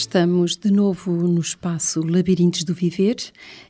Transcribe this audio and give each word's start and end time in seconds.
Estamos 0.00 0.56
de 0.56 0.72
novo 0.72 1.12
no 1.12 1.42
espaço 1.42 2.00
Labirintos 2.00 2.64
do 2.64 2.72
Viver 2.72 3.16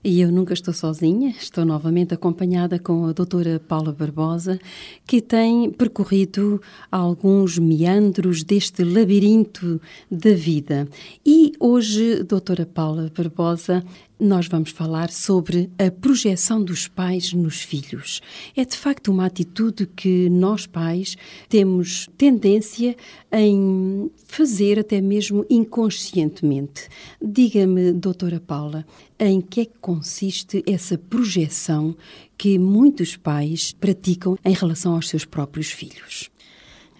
e 0.02 0.20
eu 0.20 0.30
nunca 0.30 0.54
estou 0.54 0.72
sozinha, 0.72 1.30
estou 1.30 1.64
novamente 1.64 2.14
acompanhada 2.14 2.78
com 2.78 3.04
a 3.06 3.12
doutora 3.12 3.58
Paula 3.58 3.92
Barbosa, 3.92 4.56
que 5.04 5.20
tem 5.20 5.72
percorrido 5.72 6.62
alguns 6.88 7.58
meandros 7.58 8.44
deste 8.44 8.84
labirinto 8.84 9.80
da 10.08 10.32
vida. 10.32 10.88
E 11.26 11.52
hoje, 11.58 12.22
doutora 12.22 12.64
Paula 12.64 13.10
Barbosa, 13.12 13.84
nós 14.20 14.46
vamos 14.46 14.70
falar 14.70 15.10
sobre 15.10 15.70
a 15.78 15.90
projeção 15.90 16.62
dos 16.62 16.86
pais 16.86 17.32
nos 17.32 17.62
filhos. 17.62 18.20
É 18.54 18.64
de 18.64 18.76
facto 18.76 19.10
uma 19.10 19.24
atitude 19.24 19.86
que 19.86 20.28
nós 20.28 20.66
pais 20.66 21.16
temos 21.48 22.08
tendência 22.18 22.94
em 23.32 24.10
fazer 24.26 24.78
até 24.78 25.00
mesmo 25.00 25.46
inconscientemente. 25.48 26.88
Diga-me, 27.20 27.92
doutora 27.92 28.38
Paula, 28.38 28.86
em 29.18 29.40
que 29.40 29.62
é 29.62 29.64
que 29.64 29.78
consiste 29.80 30.62
essa 30.66 30.98
projeção 30.98 31.96
que 32.36 32.58
muitos 32.58 33.16
pais 33.16 33.72
praticam 33.72 34.36
em 34.44 34.52
relação 34.52 34.94
aos 34.94 35.08
seus 35.08 35.24
próprios 35.24 35.70
filhos? 35.70 36.30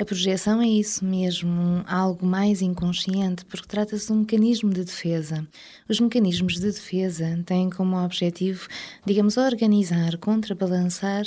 A 0.01 0.05
projeção 0.07 0.63
é 0.63 0.67
isso 0.67 1.05
mesmo, 1.05 1.85
algo 1.87 2.25
mais 2.25 2.63
inconsciente, 2.63 3.45
porque 3.45 3.69
trata-se 3.69 4.07
de 4.07 4.13
um 4.15 4.21
mecanismo 4.21 4.71
de 4.71 4.83
defesa. 4.83 5.47
Os 5.87 6.01
mecanismos 6.01 6.55
de 6.55 6.63
defesa 6.63 7.39
têm 7.45 7.69
como 7.69 8.03
objetivo, 8.03 8.67
digamos, 9.05 9.37
organizar, 9.37 10.17
contrabalançar 10.17 11.25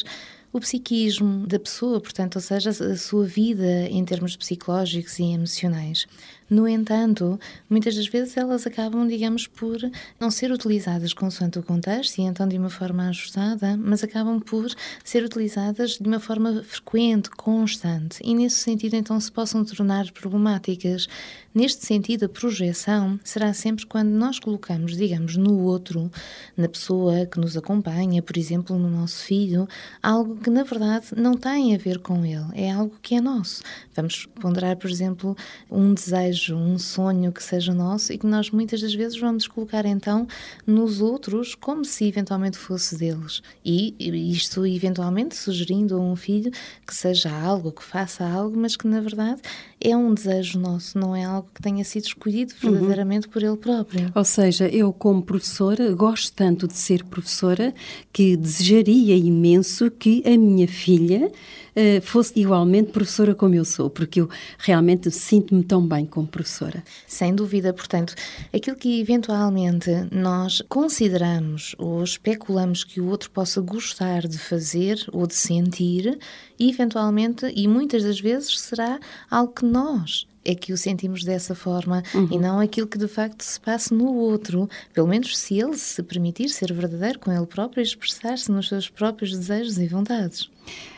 o 0.51 0.59
psiquismo 0.59 1.45
da 1.45 1.59
pessoa, 1.59 2.01
portanto, 2.01 2.37
ou 2.37 2.41
seja, 2.41 2.71
a 2.71 2.97
sua 2.97 3.25
vida 3.25 3.87
em 3.91 4.03
termos 4.03 4.35
psicológicos 4.35 5.19
e 5.19 5.25
emocionais. 5.25 6.07
No 6.53 6.67
entanto, 6.67 7.39
muitas 7.67 7.95
das 7.95 8.05
vezes 8.05 8.37
elas 8.37 8.67
acabam, 8.67 9.07
digamos, 9.07 9.47
por 9.47 9.79
não 10.19 10.29
ser 10.29 10.51
utilizadas 10.51 11.11
consoante 11.11 11.57
o 11.57 11.63
contexto 11.63 12.19
e 12.19 12.21
então 12.21 12.47
de 12.47 12.59
uma 12.59 12.69
forma 12.69 13.09
ajustada, 13.09 13.75
mas 13.75 14.03
acabam 14.03 14.39
por 14.39 14.71
ser 15.03 15.23
utilizadas 15.23 15.97
de 15.97 16.07
uma 16.07 16.19
forma 16.19 16.61
frequente, 16.61 17.31
constante 17.31 18.19
e 18.23 18.35
nesse 18.35 18.57
sentido 18.57 18.95
então 18.95 19.19
se 19.19 19.31
possam 19.31 19.65
tornar 19.65 20.11
problemáticas. 20.11 21.07
Neste 21.55 21.85
sentido, 21.85 22.25
a 22.25 22.29
projeção 22.29 23.19
será 23.23 23.53
sempre 23.53 23.85
quando 23.85 24.09
nós 24.09 24.39
colocamos, 24.39 24.97
digamos, 24.97 25.37
no 25.37 25.59
outro, 25.61 26.11
na 26.57 26.67
pessoa 26.67 27.27
que 27.27 27.39
nos 27.39 27.55
acompanha, 27.55 28.23
por 28.23 28.37
exemplo, 28.37 28.77
no 28.77 28.89
nosso 28.89 29.23
filho, 29.23 29.67
algo 30.01 30.35
que 30.35 30.49
na 30.49 30.63
verdade 30.63 31.07
não 31.15 31.35
tem 31.35 31.75
a 31.75 31.77
ver 31.77 31.99
com 31.99 32.25
ele, 32.25 32.45
é 32.55 32.71
algo 32.71 32.97
que 33.03 33.13
é 33.13 33.21
nosso. 33.21 33.61
Vamos 33.95 34.25
ponderar, 34.25 34.77
por 34.77 34.89
exemplo, 34.89 35.37
um 35.69 35.93
desejo 35.93 36.42
desejo, 36.43 36.55
um 36.55 36.77
sonho 36.77 37.31
que 37.31 37.41
seja 37.41 37.73
nosso 37.73 38.11
e 38.11 38.17
que 38.17 38.25
nós 38.25 38.49
muitas 38.51 38.81
das 38.81 38.93
vezes 38.93 39.19
vamos 39.19 39.47
colocar 39.47 39.85
então 39.85 40.27
nos 40.65 40.99
outros 40.99 41.55
como 41.55 41.85
se 41.85 42.05
eventualmente 42.05 42.57
fosse 42.57 42.97
deles. 42.97 43.41
E 43.63 43.95
isto 44.31 44.65
eventualmente 44.65 45.35
sugerindo 45.35 45.95
a 45.95 45.99
um 45.99 46.15
filho 46.15 46.51
que 46.85 46.93
seja 46.93 47.29
algo, 47.31 47.71
que 47.71 47.83
faça 47.83 48.25
algo, 48.25 48.57
mas 48.57 48.75
que 48.75 48.87
na 48.87 48.99
verdade 48.99 49.41
é 49.79 49.95
um 49.95 50.13
desejo 50.13 50.59
nosso, 50.59 50.97
não 50.97 51.15
é 51.15 51.23
algo 51.23 51.47
que 51.53 51.61
tenha 51.61 51.83
sido 51.83 52.05
escolhido 52.05 52.53
uhum. 52.63 52.71
verdadeiramente 52.71 53.27
uhum. 53.27 53.33
por 53.33 53.43
ele 53.43 53.57
próprio. 53.57 54.11
Ou 54.13 54.25
seja, 54.25 54.67
eu 54.67 54.91
como 54.91 55.21
professora 55.21 55.93
gosto 55.93 56.33
tanto 56.33 56.67
de 56.67 56.75
ser 56.75 57.03
professora 57.03 57.73
que 58.11 58.35
desejaria 58.35 59.15
imenso 59.15 59.89
que 59.91 60.23
a 60.25 60.37
minha 60.37 60.67
filha 60.67 61.31
uh, 61.75 62.01
fosse 62.01 62.39
igualmente 62.39 62.91
professora 62.91 63.35
como 63.35 63.55
eu 63.55 63.65
sou, 63.65 63.89
porque 63.89 64.21
eu 64.21 64.29
realmente 64.57 65.09
sinto-me 65.11 65.63
tão 65.63 65.85
bem 65.85 66.05
como 66.05 66.27
professora. 66.27 66.83
Sem 67.07 67.33
dúvida, 67.33 67.73
portanto, 67.73 68.15
aquilo 68.53 68.75
que 68.75 68.99
eventualmente 68.99 69.89
nós 70.11 70.61
consideramos 70.69 71.75
ou 71.77 72.03
especulamos 72.03 72.83
que 72.83 73.01
o 73.01 73.07
outro 73.07 73.29
possa 73.31 73.61
gostar 73.61 74.27
de 74.27 74.37
fazer 74.37 75.03
ou 75.11 75.27
de 75.27 75.35
sentir, 75.35 76.17
eventualmente 76.59 77.51
e 77.55 77.67
muitas 77.67 78.03
das 78.03 78.19
vezes 78.19 78.59
será 78.59 78.99
algo 79.29 79.53
que 79.53 79.65
nós 79.65 80.27
é 80.45 80.53
que 80.53 80.73
o 80.73 80.77
sentimos 80.77 81.23
dessa 81.23 81.55
forma 81.55 82.03
uhum. 82.13 82.27
e 82.31 82.37
não 82.37 82.59
aquilo 82.59 82.87
que 82.87 82.97
de 82.97 83.07
facto 83.07 83.41
se 83.41 83.59
passa 83.59 83.95
no 83.95 84.13
outro. 84.13 84.69
Pelo 84.93 85.07
menos 85.07 85.37
se 85.37 85.59
ele 85.59 85.77
se 85.77 86.03
permitir 86.03 86.49
ser 86.49 86.73
verdadeiro 86.73 87.19
com 87.19 87.31
ele 87.31 87.45
próprio 87.45 87.81
e 87.81 87.83
expressar-se 87.83 88.51
nos 88.51 88.67
seus 88.67 88.89
próprios 88.89 89.31
desejos 89.31 89.77
e 89.77 89.87
vontades. 89.87 90.49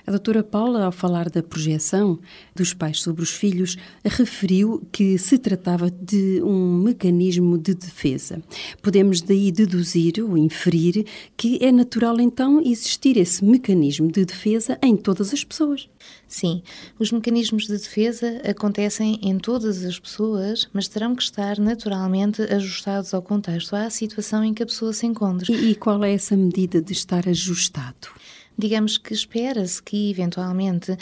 A 0.07 0.11
doutora 0.11 0.43
Paula, 0.43 0.85
ao 0.85 0.91
falar 0.91 1.31
da 1.31 1.41
projeção 1.41 2.19
dos 2.55 2.75
pais 2.75 3.01
sobre 3.01 3.23
os 3.23 3.31
filhos, 3.31 3.75
referiu 4.03 4.87
que 4.91 5.17
se 5.17 5.35
tratava 5.39 5.89
de 5.89 6.43
um 6.43 6.77
mecanismo 6.77 7.57
de 7.57 7.73
defesa. 7.73 8.39
Podemos 8.83 9.21
daí 9.21 9.51
deduzir 9.51 10.23
ou 10.23 10.37
inferir 10.37 11.05
que 11.35 11.57
é 11.59 11.71
natural 11.71 12.19
então 12.19 12.61
existir 12.61 13.17
esse 13.17 13.43
mecanismo 13.43 14.11
de 14.11 14.25
defesa 14.25 14.77
em 14.83 14.95
todas 14.95 15.33
as 15.33 15.43
pessoas. 15.43 15.89
Sim, 16.27 16.61
os 16.99 17.11
mecanismos 17.11 17.65
de 17.65 17.73
defesa 17.73 18.41
acontecem 18.47 19.19
em 19.23 19.39
todas 19.39 19.83
as 19.83 19.99
pessoas, 19.99 20.69
mas 20.71 20.87
terão 20.87 21.15
que 21.15 21.23
estar 21.23 21.57
naturalmente 21.57 22.43
ajustados 22.43 23.11
ao 23.11 23.23
contexto, 23.23 23.75
à 23.75 23.89
situação 23.89 24.43
em 24.43 24.53
que 24.53 24.61
a 24.61 24.67
pessoa 24.67 24.93
se 24.93 25.07
encontra. 25.07 25.51
E, 25.51 25.71
e 25.71 25.75
qual 25.75 26.03
é 26.03 26.13
essa 26.13 26.37
medida 26.37 26.79
de 26.79 26.93
estar 26.93 27.27
ajustado? 27.27 28.09
Digamos 28.57 28.99
que 28.99 29.13
espera-se 29.13 29.81
que 29.83 30.11
eventualmente 30.11 30.97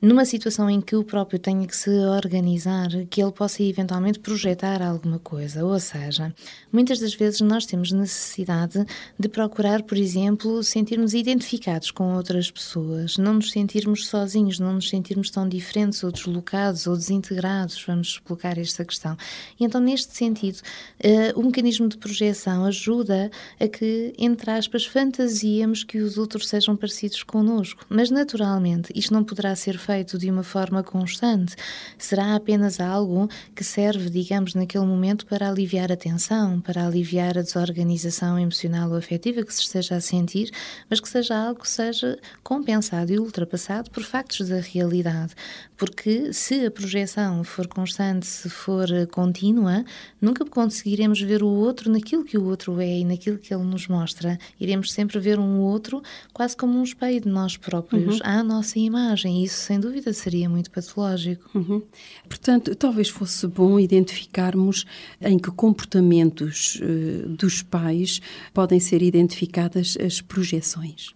numa 0.00 0.24
situação 0.24 0.70
em 0.70 0.80
que 0.80 0.94
o 0.94 1.02
próprio 1.02 1.38
tenha 1.38 1.66
que 1.66 1.76
se 1.76 1.90
organizar, 1.90 2.88
que 3.10 3.22
ele 3.22 3.32
possa 3.32 3.62
eventualmente 3.62 4.18
projetar 4.18 4.80
alguma 4.80 5.18
coisa. 5.18 5.64
Ou 5.64 5.78
seja, 5.80 6.32
muitas 6.72 7.00
das 7.00 7.14
vezes 7.14 7.40
nós 7.40 7.66
temos 7.66 7.90
necessidade 7.90 8.84
de 9.18 9.28
procurar, 9.28 9.82
por 9.82 9.98
exemplo, 9.98 10.62
sentirmos 10.62 11.14
identificados 11.14 11.90
com 11.90 12.14
outras 12.14 12.50
pessoas, 12.50 13.18
não 13.18 13.34
nos 13.34 13.50
sentirmos 13.50 14.06
sozinhos, 14.06 14.58
não 14.58 14.74
nos 14.74 14.88
sentirmos 14.88 15.30
tão 15.30 15.48
diferentes 15.48 16.02
ou 16.04 16.12
deslocados 16.12 16.86
ou 16.86 16.96
desintegrados, 16.96 17.82
vamos 17.86 18.18
colocar 18.18 18.56
esta 18.56 18.84
questão. 18.84 19.16
E 19.58 19.64
então, 19.64 19.80
neste 19.80 20.14
sentido, 20.14 20.58
uh, 20.58 21.38
o 21.38 21.42
mecanismo 21.44 21.88
de 21.88 21.98
projeção 21.98 22.64
ajuda 22.64 23.30
a 23.58 23.66
que, 23.66 24.12
entre 24.18 24.50
aspas, 24.50 24.86
fantasiemos 24.86 25.82
que 25.82 25.98
os 25.98 26.18
outros 26.18 26.48
sejam 26.48 26.76
parecidos 26.76 27.22
connosco. 27.22 27.84
Mas, 27.88 28.10
naturalmente, 28.10 28.92
isto 28.94 29.12
não 29.12 29.24
poderá 29.24 29.54
ser 29.56 29.78
feito 29.88 30.18
de 30.18 30.30
uma 30.30 30.42
forma 30.42 30.82
constante? 30.82 31.56
Será 31.96 32.34
apenas 32.34 32.78
algo 32.78 33.26
que 33.54 33.64
serve, 33.64 34.10
digamos, 34.10 34.54
naquele 34.54 34.84
momento 34.84 35.24
para 35.24 35.48
aliviar 35.48 35.90
a 35.90 35.96
tensão, 35.96 36.60
para 36.60 36.86
aliviar 36.86 37.38
a 37.38 37.42
desorganização 37.42 38.38
emocional 38.38 38.90
ou 38.90 38.96
afetiva 38.98 39.42
que 39.42 39.54
se 39.54 39.62
esteja 39.62 39.96
a 39.96 40.00
sentir, 40.00 40.50
mas 40.90 41.00
que 41.00 41.08
seja 41.08 41.34
algo 41.34 41.62
que 41.62 41.70
seja 41.70 42.18
compensado 42.42 43.10
e 43.10 43.18
ultrapassado 43.18 43.90
por 43.90 44.02
factos 44.02 44.46
da 44.46 44.60
realidade? 44.60 45.32
Porque 45.74 46.34
se 46.34 46.66
a 46.66 46.70
projeção 46.70 47.42
for 47.42 47.66
constante, 47.66 48.26
se 48.26 48.50
for 48.50 48.88
contínua, 49.10 49.84
nunca 50.20 50.44
conseguiremos 50.44 51.20
ver 51.22 51.42
o 51.42 51.48
outro 51.48 51.90
naquilo 51.90 52.24
que 52.24 52.36
o 52.36 52.44
outro 52.44 52.78
é 52.78 52.98
e 52.98 53.04
naquilo 53.06 53.38
que 53.38 53.54
ele 53.54 53.64
nos 53.64 53.88
mostra. 53.88 54.38
Iremos 54.60 54.92
sempre 54.92 55.18
ver 55.18 55.38
um 55.38 55.60
outro 55.60 56.02
quase 56.34 56.54
como 56.54 56.78
um 56.78 56.82
espelho 56.82 57.22
de 57.22 57.28
nós 57.28 57.56
próprios, 57.56 58.16
uhum. 58.16 58.26
à 58.26 58.42
nossa 58.42 58.78
imagem. 58.78 59.44
Isso, 59.44 59.56
sem 59.56 59.77
sem 59.78 59.80
dúvida 59.80 60.12
seria 60.12 60.48
muito 60.48 60.70
patológico. 60.70 61.48
Uhum. 61.56 61.82
Portanto, 62.28 62.74
talvez 62.74 63.08
fosse 63.08 63.46
bom 63.46 63.78
identificarmos 63.78 64.84
em 65.20 65.38
que 65.38 65.50
comportamentos 65.52 66.80
uh, 66.82 67.28
dos 67.28 67.62
pais 67.62 68.20
podem 68.52 68.80
ser 68.80 69.02
identificadas 69.02 69.96
as 70.04 70.20
projeções. 70.20 71.14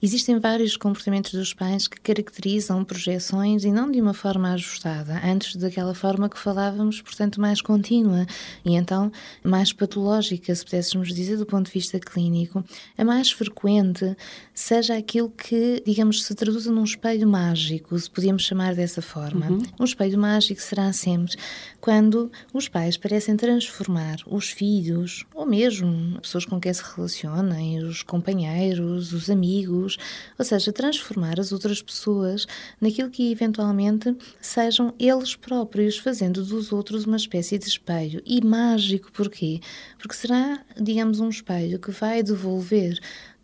Existem 0.00 0.38
vários 0.38 0.76
comportamentos 0.76 1.32
dos 1.32 1.52
pais 1.52 1.88
que 1.88 2.00
caracterizam 2.00 2.84
projeções 2.84 3.64
e 3.64 3.72
não 3.72 3.90
de 3.90 4.00
uma 4.00 4.14
forma 4.14 4.52
ajustada, 4.52 5.20
antes 5.24 5.56
daquela 5.56 5.92
forma 5.92 6.28
que 6.28 6.38
falávamos, 6.38 7.02
portanto, 7.02 7.40
mais 7.40 7.60
contínua 7.60 8.24
e 8.64 8.76
então 8.76 9.10
mais 9.42 9.72
patológica, 9.72 10.54
se 10.54 10.64
pudéssemos 10.64 11.12
dizer, 11.12 11.36
do 11.36 11.44
ponto 11.44 11.66
de 11.66 11.72
vista 11.72 11.98
clínico. 11.98 12.64
A 12.96 13.04
mais 13.04 13.32
frequente 13.32 14.16
seja 14.60 14.96
aquilo 14.96 15.30
que, 15.30 15.82
digamos, 15.84 16.24
se 16.24 16.34
traduza 16.34 16.70
num 16.72 16.84
espelho 16.84 17.28
mágico, 17.28 17.98
se 17.98 18.10
podíamos 18.10 18.42
chamar 18.42 18.74
dessa 18.74 19.02
forma. 19.02 19.46
Uhum. 19.50 19.62
Um 19.80 19.84
espelho 19.84 20.18
mágico 20.18 20.60
será 20.60 20.92
sempre 20.92 21.36
quando 21.80 22.30
os 22.52 22.68
pais 22.68 22.96
parecem 22.96 23.36
transformar 23.36 24.16
os 24.26 24.50
filhos, 24.50 25.24
ou 25.34 25.46
mesmo 25.46 26.20
pessoas 26.20 26.44
com 26.44 26.60
quem 26.60 26.72
se 26.72 26.82
relacionam, 26.82 27.58
os 27.88 28.02
companheiros, 28.02 29.12
os 29.12 29.30
amigos, 29.30 29.48
amigos, 29.48 29.98
ou 30.38 30.44
seja, 30.44 30.72
transformar 30.72 31.38
as 31.38 31.52
outras 31.52 31.82
pessoas 31.82 32.46
naquilo 32.80 33.10
que 33.10 33.30
eventualmente 33.30 34.16
sejam 34.40 34.94
eles 34.98 35.34
próprios, 35.34 35.98
fazendo 35.98 36.44
dos 36.44 36.72
outros 36.72 37.04
uma 37.04 37.16
espécie 37.16 37.58
de 37.58 37.66
espelho. 37.66 38.22
E 38.26 38.44
mágico, 38.44 39.10
porquê? 39.12 39.60
Porque 39.98 40.14
será, 40.14 40.64
digamos, 40.80 41.20
um 41.20 41.28
espelho 41.28 41.78
que 41.78 41.90
vai 41.90 42.22
devolver 42.22 42.98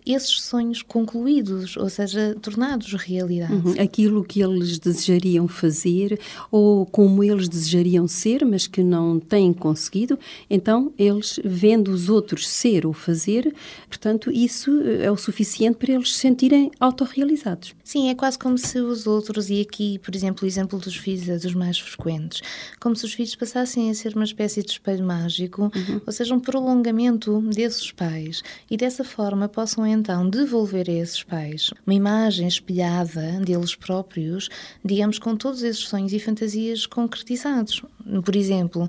esses 0.06 0.42
sonhos 0.42 0.82
concluídos, 0.82 1.76
ou 1.76 1.88
seja, 1.88 2.36
tornados 2.40 2.92
realidade. 2.94 3.52
Uhum. 3.52 3.74
Aquilo 3.78 4.24
que 4.24 4.42
eles 4.42 4.78
desejariam 4.78 5.48
fazer 5.48 6.18
ou 6.50 6.84
como 6.86 7.24
eles 7.24 7.48
desejariam 7.48 8.06
ser, 8.06 8.44
mas 8.44 8.66
que 8.66 8.82
não 8.82 9.18
têm 9.18 9.52
conseguido, 9.52 10.18
então 10.50 10.92
eles, 10.98 11.40
vendo 11.44 11.88
os 11.88 12.08
outros 12.08 12.48
ser 12.48 12.86
ou 12.86 12.92
fazer, 12.92 13.54
portanto, 13.88 14.30
isso 14.30 14.70
é 15.00 15.10
o 15.10 15.16
suficiente 15.16 15.76
para 15.76 15.92
eles 15.92 16.12
se 16.12 16.18
sentirem 16.18 16.70
autorrealizados. 16.78 17.74
Sim, 17.82 18.10
é 18.10 18.14
quase 18.14 18.38
como 18.38 18.58
se 18.58 18.78
os 18.78 19.06
outros, 19.06 19.50
e 19.50 19.60
aqui, 19.60 19.98
por 19.98 20.14
exemplo, 20.14 20.44
o 20.44 20.48
exemplo 20.48 20.78
dos 20.78 20.96
filhos 20.96 21.28
é 21.28 21.38
dos 21.38 21.54
mais 21.54 21.78
frequentes, 21.78 22.42
como 22.80 22.94
se 22.94 23.04
os 23.04 23.14
filhos 23.14 23.34
passassem 23.34 23.90
a 23.90 23.94
ser 23.94 24.14
uma 24.14 24.24
espécie 24.24 24.62
de 24.62 24.70
espelho 24.70 25.04
mágico, 25.04 25.70
uhum. 25.74 26.00
ou 26.06 26.12
seja, 26.12 26.34
um 26.34 26.40
prolongamento 26.40 27.40
desses 27.54 27.90
pais, 27.90 28.42
e 28.70 28.76
dessa 28.76 29.04
forma 29.04 29.48
possam 29.48 29.93
então 29.94 30.28
devolver 30.28 30.88
a 30.88 30.92
esses 30.92 31.22
pais 31.22 31.70
uma 31.86 31.94
imagem 31.94 32.46
espelhada 32.46 33.40
deles 33.40 33.74
próprios, 33.74 34.48
digamos, 34.84 35.18
com 35.18 35.36
todos 35.36 35.62
esses 35.62 35.84
sonhos 35.84 36.12
e 36.12 36.18
fantasias 36.18 36.86
concretizados. 36.86 37.82
Por 38.24 38.36
exemplo, 38.36 38.88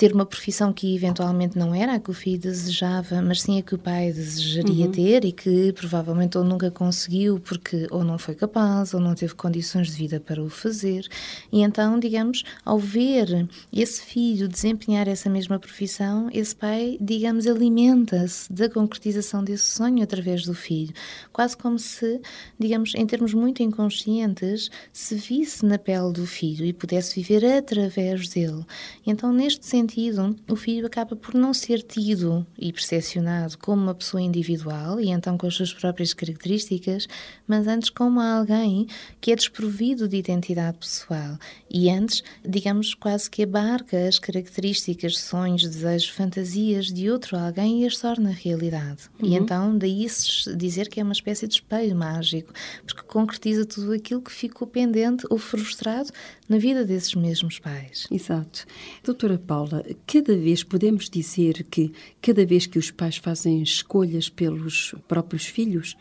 ter 0.00 0.14
uma 0.14 0.24
profissão 0.24 0.72
que 0.72 0.96
eventualmente 0.96 1.58
não 1.58 1.74
era 1.74 1.92
a 1.92 2.00
que 2.00 2.08
o 2.08 2.14
filho 2.14 2.38
desejava, 2.38 3.20
mas 3.20 3.42
sim 3.42 3.58
a 3.58 3.62
que 3.62 3.74
o 3.74 3.78
pai 3.78 4.10
desejaria 4.10 4.86
uhum. 4.86 4.90
ter 4.90 5.26
e 5.26 5.30
que 5.30 5.74
provavelmente 5.74 6.38
ou 6.38 6.42
nunca 6.42 6.70
conseguiu 6.70 7.38
porque 7.38 7.86
ou 7.90 8.02
não 8.02 8.16
foi 8.16 8.34
capaz 8.34 8.94
ou 8.94 9.00
não 9.00 9.14
teve 9.14 9.34
condições 9.34 9.88
de 9.88 9.96
vida 9.98 10.18
para 10.18 10.42
o 10.42 10.48
fazer. 10.48 11.06
E 11.52 11.60
então, 11.60 12.00
digamos, 12.00 12.44
ao 12.64 12.78
ver 12.78 13.46
esse 13.70 14.00
filho 14.00 14.48
desempenhar 14.48 15.06
essa 15.06 15.28
mesma 15.28 15.58
profissão, 15.58 16.30
esse 16.32 16.56
pai, 16.56 16.96
digamos, 16.98 17.46
alimenta-se 17.46 18.50
da 18.50 18.70
concretização 18.70 19.44
desse 19.44 19.70
sonho 19.70 20.02
através 20.02 20.46
do 20.46 20.54
filho, 20.54 20.94
quase 21.30 21.58
como 21.58 21.78
se, 21.78 22.22
digamos, 22.58 22.94
em 22.94 23.06
termos 23.06 23.34
muito 23.34 23.62
inconscientes, 23.62 24.70
se 24.94 25.14
visse 25.16 25.66
na 25.66 25.78
pele 25.78 26.10
do 26.10 26.26
filho 26.26 26.64
e 26.64 26.72
pudesse 26.72 27.20
viver 27.20 27.44
através 27.44 28.30
dele. 28.30 28.64
Então, 29.06 29.30
neste 29.30 29.66
sentido, 29.66 29.89
sentido, 29.90 30.36
o 30.48 30.56
filho 30.56 30.86
acaba 30.86 31.16
por 31.16 31.34
não 31.34 31.52
ser 31.52 31.82
tido 31.82 32.46
e 32.56 32.72
percepcionado 32.72 33.58
como 33.58 33.82
uma 33.82 33.94
pessoa 33.94 34.22
individual 34.22 35.00
e 35.00 35.10
então 35.10 35.36
com 35.36 35.46
as 35.46 35.54
suas 35.54 35.72
próprias 35.72 36.14
características, 36.14 37.08
mas 37.46 37.66
antes 37.66 37.90
como 37.90 38.20
alguém 38.20 38.86
que 39.20 39.32
é 39.32 39.36
desprovido 39.36 40.08
de 40.08 40.16
identidade 40.16 40.78
pessoal 40.78 41.36
e 41.68 41.90
antes, 41.90 42.22
digamos, 42.46 42.94
quase 42.94 43.30
que 43.30 43.42
abarca 43.42 44.08
as 44.08 44.18
características, 44.18 45.18
sonhos, 45.18 45.62
desejos, 45.62 46.08
fantasias 46.08 46.86
de 46.86 47.10
outro 47.10 47.36
alguém 47.36 47.82
e 47.82 47.86
as 47.86 47.98
torna 47.98 48.30
realidade. 48.30 49.02
Uhum. 49.20 49.28
E 49.28 49.34
então, 49.34 49.76
daí 49.76 50.08
se 50.08 50.54
dizer 50.56 50.88
que 50.88 51.00
é 51.00 51.02
uma 51.02 51.12
espécie 51.12 51.46
de 51.46 51.54
espelho 51.54 51.96
mágico, 51.96 52.52
porque 52.86 53.02
concretiza 53.02 53.64
tudo 53.64 53.92
aquilo 53.92 54.22
que 54.22 54.32
ficou 54.32 54.66
pendente 54.66 55.26
ou 55.28 55.38
frustrado 55.38 56.10
na 56.50 56.58
vida 56.58 56.84
desses 56.84 57.14
mesmos 57.14 57.60
pais. 57.60 58.08
Exato. 58.10 58.66
Doutora 59.04 59.38
Paula, 59.38 59.84
cada 60.04 60.36
vez 60.36 60.64
podemos 60.64 61.08
dizer 61.08 61.64
que 61.70 61.92
cada 62.20 62.44
vez 62.44 62.66
que 62.66 62.76
os 62.76 62.90
pais 62.90 63.16
fazem 63.16 63.62
escolhas 63.62 64.28
pelos 64.28 64.92
próprios 65.06 65.46
filhos, 65.46 65.96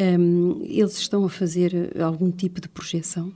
um, 0.00 0.60
eles 0.64 0.98
estão 0.98 1.24
a 1.24 1.30
fazer 1.30 1.92
algum 2.02 2.32
tipo 2.32 2.60
de 2.60 2.68
projeção? 2.68 3.32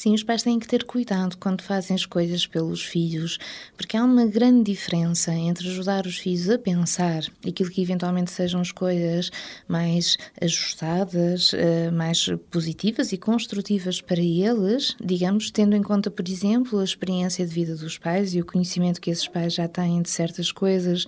Sim, 0.00 0.14
os 0.14 0.22
pais 0.22 0.42
têm 0.42 0.58
que 0.58 0.66
ter 0.66 0.84
cuidado 0.84 1.36
quando 1.36 1.60
fazem 1.60 1.94
as 1.94 2.06
coisas 2.06 2.46
pelos 2.46 2.82
filhos, 2.82 3.38
porque 3.76 3.98
há 3.98 4.02
uma 4.02 4.24
grande 4.24 4.72
diferença 4.72 5.30
entre 5.30 5.68
ajudar 5.68 6.06
os 6.06 6.16
filhos 6.16 6.48
a 6.48 6.58
pensar 6.58 7.22
aquilo 7.46 7.68
que 7.68 7.82
eventualmente 7.82 8.30
sejam 8.30 8.62
escolhas 8.62 9.30
mais 9.68 10.16
ajustadas, 10.40 11.52
eh, 11.52 11.90
mais 11.90 12.30
positivas 12.50 13.12
e 13.12 13.18
construtivas 13.18 14.00
para 14.00 14.22
eles, 14.22 14.96
digamos, 15.04 15.50
tendo 15.50 15.76
em 15.76 15.82
conta, 15.82 16.10
por 16.10 16.26
exemplo, 16.26 16.78
a 16.78 16.84
experiência 16.84 17.46
de 17.46 17.52
vida 17.52 17.76
dos 17.76 17.98
pais 17.98 18.34
e 18.34 18.40
o 18.40 18.46
conhecimento 18.46 19.02
que 19.02 19.10
esses 19.10 19.28
pais 19.28 19.52
já 19.52 19.68
têm 19.68 20.00
de 20.00 20.08
certas 20.08 20.50
coisas 20.50 21.04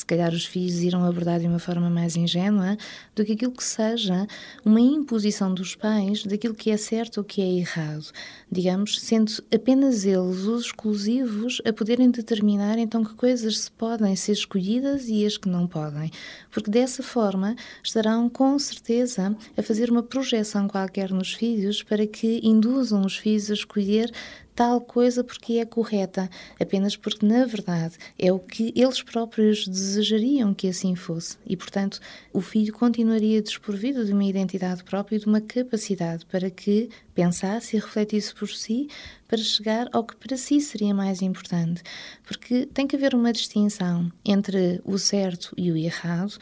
se 0.00 0.06
calhar 0.06 0.32
os 0.32 0.44
filhos 0.44 0.80
irão 0.80 1.04
abordar 1.04 1.40
de 1.40 1.46
uma 1.46 1.58
forma 1.58 1.88
mais 1.88 2.16
ingênua, 2.16 2.76
do 3.14 3.24
que 3.24 3.32
aquilo 3.32 3.52
que 3.52 3.64
seja 3.64 4.26
uma 4.64 4.80
imposição 4.80 5.52
dos 5.52 5.74
pais 5.74 6.24
daquilo 6.24 6.54
que 6.54 6.70
é 6.70 6.76
certo 6.76 7.18
ou 7.18 7.24
que 7.24 7.40
é 7.40 7.46
errado. 7.46 8.10
Digamos, 8.50 9.00
sendo 9.00 9.32
apenas 9.54 10.04
eles 10.04 10.44
os 10.44 10.66
exclusivos 10.66 11.60
a 11.64 11.72
poderem 11.72 12.10
determinar 12.10 12.78
então 12.78 13.04
que 13.04 13.14
coisas 13.14 13.58
se 13.58 13.70
podem 13.70 14.14
ser 14.16 14.32
escolhidas 14.32 15.08
e 15.08 15.24
as 15.24 15.36
que 15.36 15.48
não 15.48 15.66
podem. 15.66 16.10
Porque 16.50 16.70
dessa 16.70 17.02
forma 17.02 17.56
estarão 17.82 18.28
com 18.28 18.58
certeza 18.58 19.36
a 19.56 19.62
fazer 19.62 19.90
uma 19.90 20.02
projeção 20.02 20.68
qualquer 20.68 21.10
nos 21.10 21.32
filhos 21.32 21.82
para 21.82 22.06
que 22.06 22.40
induzam 22.42 23.04
os 23.04 23.16
filhos 23.16 23.50
a 23.50 23.54
escolher 23.54 24.12
tal 24.56 24.80
coisa 24.80 25.22
porque 25.22 25.58
é 25.58 25.66
correta, 25.66 26.30
apenas 26.58 26.96
porque, 26.96 27.26
na 27.26 27.44
verdade, 27.44 27.96
é 28.18 28.32
o 28.32 28.38
que 28.38 28.72
eles 28.74 29.02
próprios 29.02 29.68
desejariam 29.68 30.54
que 30.54 30.66
assim 30.66 30.96
fosse. 30.96 31.36
E, 31.46 31.54
portanto, 31.54 32.00
o 32.32 32.40
filho 32.40 32.72
continuaria 32.72 33.42
desprovido 33.42 34.04
de 34.04 34.14
uma 34.14 34.24
identidade 34.24 34.82
própria 34.82 35.16
e 35.16 35.20
de 35.20 35.26
uma 35.26 35.42
capacidade 35.42 36.24
para 36.24 36.48
que 36.48 36.88
pensasse 37.16 37.76
e 37.76 37.80
refletisse 37.80 38.34
por 38.34 38.48
si 38.48 38.88
para 39.26 39.38
chegar 39.38 39.88
ao 39.92 40.04
que 40.04 40.14
para 40.14 40.36
si 40.36 40.60
seria 40.60 40.94
mais 40.94 41.20
importante. 41.22 41.82
Porque 42.24 42.66
tem 42.66 42.86
que 42.86 42.94
haver 42.94 43.14
uma 43.14 43.32
distinção 43.32 44.12
entre 44.24 44.80
o 44.84 44.98
certo 44.98 45.52
e 45.56 45.72
o 45.72 45.76
errado 45.76 46.38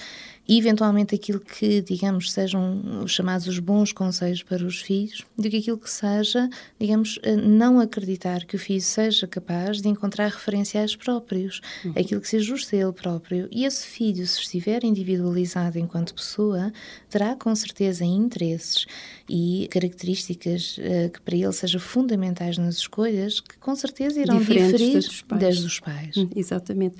e 0.47 0.59
eventualmente 0.59 1.15
aquilo 1.15 1.41
que, 1.41 1.81
digamos, 1.81 2.31
sejam 2.31 3.03
os 3.03 3.12
chamados 3.12 3.47
os 3.47 3.59
bons 3.59 3.93
conselhos 3.93 4.43
para 4.43 4.62
os 4.65 4.81
filhos, 4.81 5.25
do 5.38 5.49
que 5.49 5.56
aquilo 5.56 5.79
que 5.79 5.91
seja, 5.91 6.50
digamos, 6.79 7.19
não 7.43 7.81
acreditar 7.81 8.44
que 8.44 8.55
o 8.55 8.59
filho 8.59 8.82
seja 8.82 9.26
capaz 9.26 9.81
de 9.81 9.88
encontrar 9.88 10.29
referenciais 10.29 10.94
próprios, 10.94 11.62
uhum. 11.82 11.93
aquilo 11.93 12.21
que 12.21 12.29
se 12.29 12.37
ajusta 12.37 12.76
a 12.76 12.81
ele 12.81 12.93
próprio. 12.93 13.49
E 13.50 13.65
esse 13.65 13.87
filho, 13.87 14.26
se 14.26 14.41
estiver 14.41 14.85
individualizado 14.85 15.79
enquanto 15.79 16.15
pessoa, 16.15 16.71
terá 17.09 17.35
com 17.35 17.55
certeza 17.55 18.05
interesses 18.05 18.85
e 19.26 19.67
características 19.71 20.63
uh, 20.72 21.11
que 21.11 21.20
para 21.20 21.37
ele 21.37 21.52
sejam 21.52 21.81
fundamentais 21.81 22.58
nas 22.58 22.76
escolhas, 22.76 23.40
que 23.40 23.58
com 23.58 23.75
certeza 23.75 24.21
irão 24.21 24.38
Diferentes 24.38 24.73
diferir 24.73 24.94
das 24.94 25.04
dos 25.06 25.23
pais. 25.23 25.40
Das 25.40 25.61
dos 25.61 25.80
pais. 25.80 26.16
Hum, 26.16 26.28
exatamente. 26.35 26.97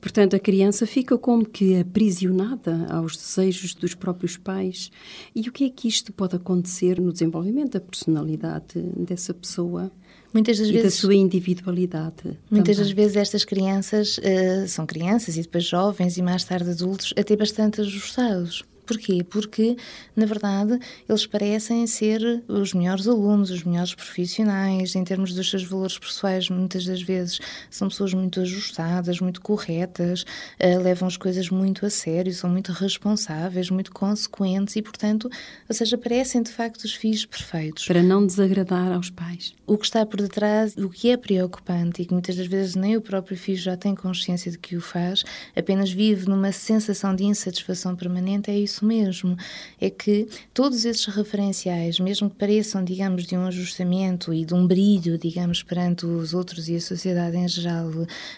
Portanto, 0.00 0.36
a 0.36 0.38
criança 0.38 0.86
fica 0.86 1.18
como 1.18 1.44
que 1.44 1.78
aprisionada 1.78 2.86
aos 2.88 3.16
desejos 3.16 3.74
dos 3.74 3.94
próprios 3.94 4.36
pais. 4.36 4.90
E 5.34 5.48
o 5.48 5.52
que 5.52 5.64
é 5.64 5.70
que 5.70 5.88
isto 5.88 6.12
pode 6.12 6.36
acontecer 6.36 7.00
no 7.00 7.12
desenvolvimento 7.12 7.72
da 7.72 7.80
personalidade 7.80 8.80
dessa 8.96 9.34
pessoa? 9.34 9.90
Muitas 10.32 10.58
das 10.58 10.68
e 10.68 10.72
vezes, 10.72 10.84
da 10.84 10.90
sua 10.90 11.14
individualidade. 11.14 12.38
Muitas 12.50 12.76
também. 12.76 12.76
das 12.76 12.90
vezes 12.90 13.16
estas 13.16 13.44
crianças 13.44 14.18
uh, 14.18 14.68
são 14.68 14.86
crianças 14.86 15.36
e 15.36 15.42
depois 15.42 15.64
jovens 15.64 16.16
e 16.16 16.22
mais 16.22 16.44
tarde 16.44 16.70
adultos, 16.70 17.14
até 17.16 17.34
bastante 17.34 17.80
ajustados. 17.80 18.64
Porquê? 18.88 19.22
Porque, 19.22 19.76
na 20.16 20.24
verdade, 20.24 20.80
eles 21.06 21.26
parecem 21.26 21.86
ser 21.86 22.42
os 22.48 22.72
melhores 22.72 23.06
alunos, 23.06 23.50
os 23.50 23.62
melhores 23.62 23.94
profissionais, 23.94 24.96
em 24.96 25.04
termos 25.04 25.34
dos 25.34 25.50
seus 25.50 25.62
valores 25.62 25.98
pessoais, 25.98 26.48
muitas 26.48 26.86
das 26.86 27.02
vezes 27.02 27.38
são 27.70 27.88
pessoas 27.88 28.14
muito 28.14 28.40
ajustadas, 28.40 29.20
muito 29.20 29.42
corretas, 29.42 30.22
uh, 30.22 30.82
levam 30.82 31.06
as 31.06 31.18
coisas 31.18 31.50
muito 31.50 31.84
a 31.84 31.90
sério, 31.90 32.32
são 32.32 32.48
muito 32.48 32.72
responsáveis, 32.72 33.68
muito 33.68 33.92
consequentes 33.92 34.74
e, 34.76 34.80
portanto, 34.80 35.28
ou 35.68 35.74
seja, 35.74 35.98
parecem 35.98 36.42
de 36.42 36.50
facto 36.50 36.84
os 36.84 36.94
filhos 36.94 37.26
perfeitos. 37.26 37.86
Para 37.86 38.02
não 38.02 38.24
desagradar 38.24 38.90
aos 38.90 39.10
pais. 39.10 39.52
O 39.66 39.76
que 39.76 39.84
está 39.84 40.06
por 40.06 40.22
detrás, 40.22 40.74
o 40.78 40.88
que 40.88 41.10
é 41.10 41.16
preocupante 41.18 42.00
e 42.00 42.06
que 42.06 42.14
muitas 42.14 42.36
das 42.36 42.46
vezes 42.46 42.74
nem 42.74 42.96
o 42.96 43.02
próprio 43.02 43.36
filho 43.36 43.58
já 43.58 43.76
tem 43.76 43.94
consciência 43.94 44.50
de 44.50 44.56
que 44.56 44.76
o 44.76 44.80
faz, 44.80 45.24
apenas 45.54 45.90
vive 45.90 46.26
numa 46.26 46.52
sensação 46.52 47.14
de 47.14 47.24
insatisfação 47.24 47.94
permanente, 47.94 48.50
é 48.50 48.58
isso 48.58 48.77
isso 48.78 48.86
mesmo, 48.86 49.36
é 49.80 49.90
que 49.90 50.28
todos 50.54 50.84
esses 50.84 51.04
referenciais, 51.06 51.98
mesmo 51.98 52.30
que 52.30 52.36
pareçam, 52.36 52.84
digamos, 52.84 53.26
de 53.26 53.36
um 53.36 53.46
ajustamento 53.46 54.32
e 54.32 54.44
de 54.44 54.54
um 54.54 54.66
brilho, 54.66 55.18
digamos, 55.18 55.62
perante 55.62 56.06
os 56.06 56.32
outros 56.34 56.68
e 56.68 56.76
a 56.76 56.80
sociedade 56.80 57.36
em 57.36 57.48
geral 57.48 57.90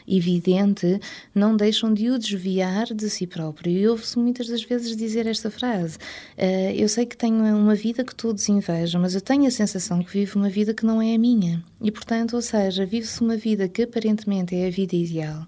evidente, 0.08 1.00
não 1.34 1.56
deixam 1.56 1.92
de 1.92 2.10
o 2.10 2.18
desviar 2.18 2.86
de 2.94 3.10
si 3.10 3.26
próprio. 3.26 3.72
E 3.72 3.86
ouve-se 3.86 4.18
muitas 4.18 4.48
das 4.48 4.62
vezes 4.62 4.96
dizer 4.96 5.26
esta 5.26 5.50
frase: 5.50 5.96
uh, 5.96 6.74
Eu 6.74 6.88
sei 6.88 7.04
que 7.04 7.16
tenho 7.16 7.36
uma 7.56 7.74
vida 7.74 8.04
que 8.04 8.14
todos 8.14 8.48
invejam, 8.48 9.00
mas 9.00 9.14
eu 9.14 9.20
tenho 9.20 9.46
a 9.46 9.50
sensação 9.50 10.02
que 10.02 10.12
vivo 10.12 10.38
uma 10.38 10.48
vida 10.48 10.72
que 10.72 10.86
não 10.86 11.02
é 11.02 11.14
a 11.14 11.18
minha. 11.18 11.62
E, 11.82 11.90
portanto, 11.90 12.34
ou 12.34 12.42
seja, 12.42 12.84
vive-se 12.84 13.20
uma 13.22 13.36
vida 13.36 13.66
que 13.68 13.82
aparentemente 13.82 14.54
é 14.54 14.66
a 14.66 14.70
vida 14.70 14.94
ideal, 14.94 15.46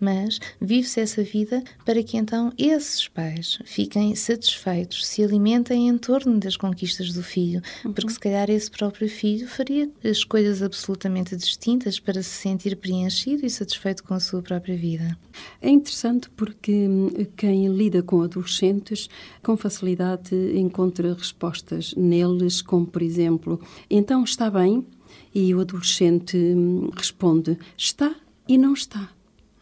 mas 0.00 0.40
vive-se 0.60 1.00
essa 1.00 1.22
vida 1.22 1.62
para 1.84 2.02
que 2.02 2.16
então 2.16 2.52
esses 2.56 3.06
pais 3.06 3.58
fiquem 3.64 4.14
satisfeitos 4.14 4.33
satisfeitos 4.34 5.06
se 5.06 5.22
alimentem 5.22 5.88
em 5.88 5.96
torno 5.96 6.38
das 6.38 6.56
conquistas 6.56 7.12
do 7.12 7.22
filho, 7.22 7.62
uhum. 7.84 7.92
porque 7.92 8.12
se 8.12 8.18
calhar 8.18 8.50
esse 8.50 8.70
próprio 8.70 9.08
filho 9.08 9.46
faria 9.46 9.88
as 10.04 10.24
coisas 10.24 10.62
absolutamente 10.62 11.36
distintas 11.36 12.00
para 12.00 12.22
se 12.22 12.30
sentir 12.30 12.76
preenchido 12.76 13.46
e 13.46 13.50
satisfeito 13.50 14.02
com 14.02 14.14
a 14.14 14.20
sua 14.20 14.42
própria 14.42 14.76
vida. 14.76 15.16
É 15.62 15.70
interessante 15.70 16.28
porque 16.30 16.88
hum, 16.88 17.10
quem 17.36 17.68
lida 17.68 18.02
com 18.02 18.22
adolescentes 18.22 19.08
com 19.42 19.56
facilidade 19.56 20.34
encontra 20.56 21.14
respostas 21.14 21.94
neles, 21.96 22.60
como 22.60 22.86
por 22.86 23.02
exemplo, 23.02 23.60
então 23.88 24.24
está 24.24 24.50
bem? 24.50 24.84
E 25.32 25.54
o 25.54 25.60
adolescente 25.60 26.36
hum, 26.36 26.90
responde: 26.94 27.56
está 27.76 28.14
e 28.48 28.58
não 28.58 28.72
está. 28.72 29.10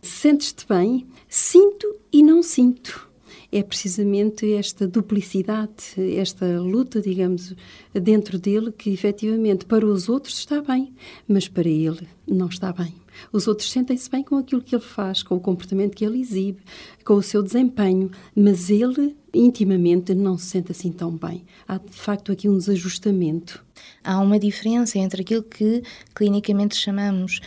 Sentes-te 0.01 0.67
bem? 0.67 1.07
Sinto 1.29 1.95
e 2.13 2.23
não 2.23 2.43
sinto. 2.43 3.12
É 3.55 3.63
precisamente 3.63 4.51
esta 4.55 4.89
duplicidade, 4.89 5.95
esta 6.17 6.59
luta, 6.59 7.03
digamos, 7.03 7.55
dentro 7.93 8.39
dele, 8.39 8.73
que 8.73 8.89
efetivamente 8.89 9.67
para 9.67 9.85
os 9.85 10.09
outros 10.09 10.39
está 10.39 10.63
bem, 10.63 10.95
mas 11.29 11.49
para 11.49 11.69
ele 11.69 12.09
não 12.27 12.47
está 12.47 12.73
bem. 12.73 12.95
Os 13.31 13.47
outros 13.47 13.71
sentem-se 13.71 14.11
bem 14.11 14.23
com 14.23 14.37
aquilo 14.37 14.63
que 14.63 14.75
ele 14.75 14.83
faz, 14.83 15.23
com 15.23 15.37
o 15.37 15.41
comportamento 15.41 15.95
que 15.95 16.03
ele 16.03 16.21
exibe, 16.21 16.63
com 17.05 17.15
o 17.15 17.23
seu 17.23 17.43
desempenho, 17.43 18.11
mas 18.35 18.71
ele 18.71 19.15
intimamente 19.35 20.15
não 20.15 20.39
se 20.39 20.47
sente 20.47 20.73
assim 20.73 20.91
tão 20.91 21.15
bem. 21.15 21.45
Há 21.69 21.77
de 21.77 21.93
facto 21.93 22.33
aqui 22.33 22.49
um 22.49 22.57
desajustamento. 22.57 23.63
Há 24.03 24.19
uma 24.19 24.39
diferença 24.39 24.99
entre 24.99 25.23
aquilo 25.23 25.43
que 25.43 25.83
clinicamente 26.15 26.75
chamamos 26.75 27.41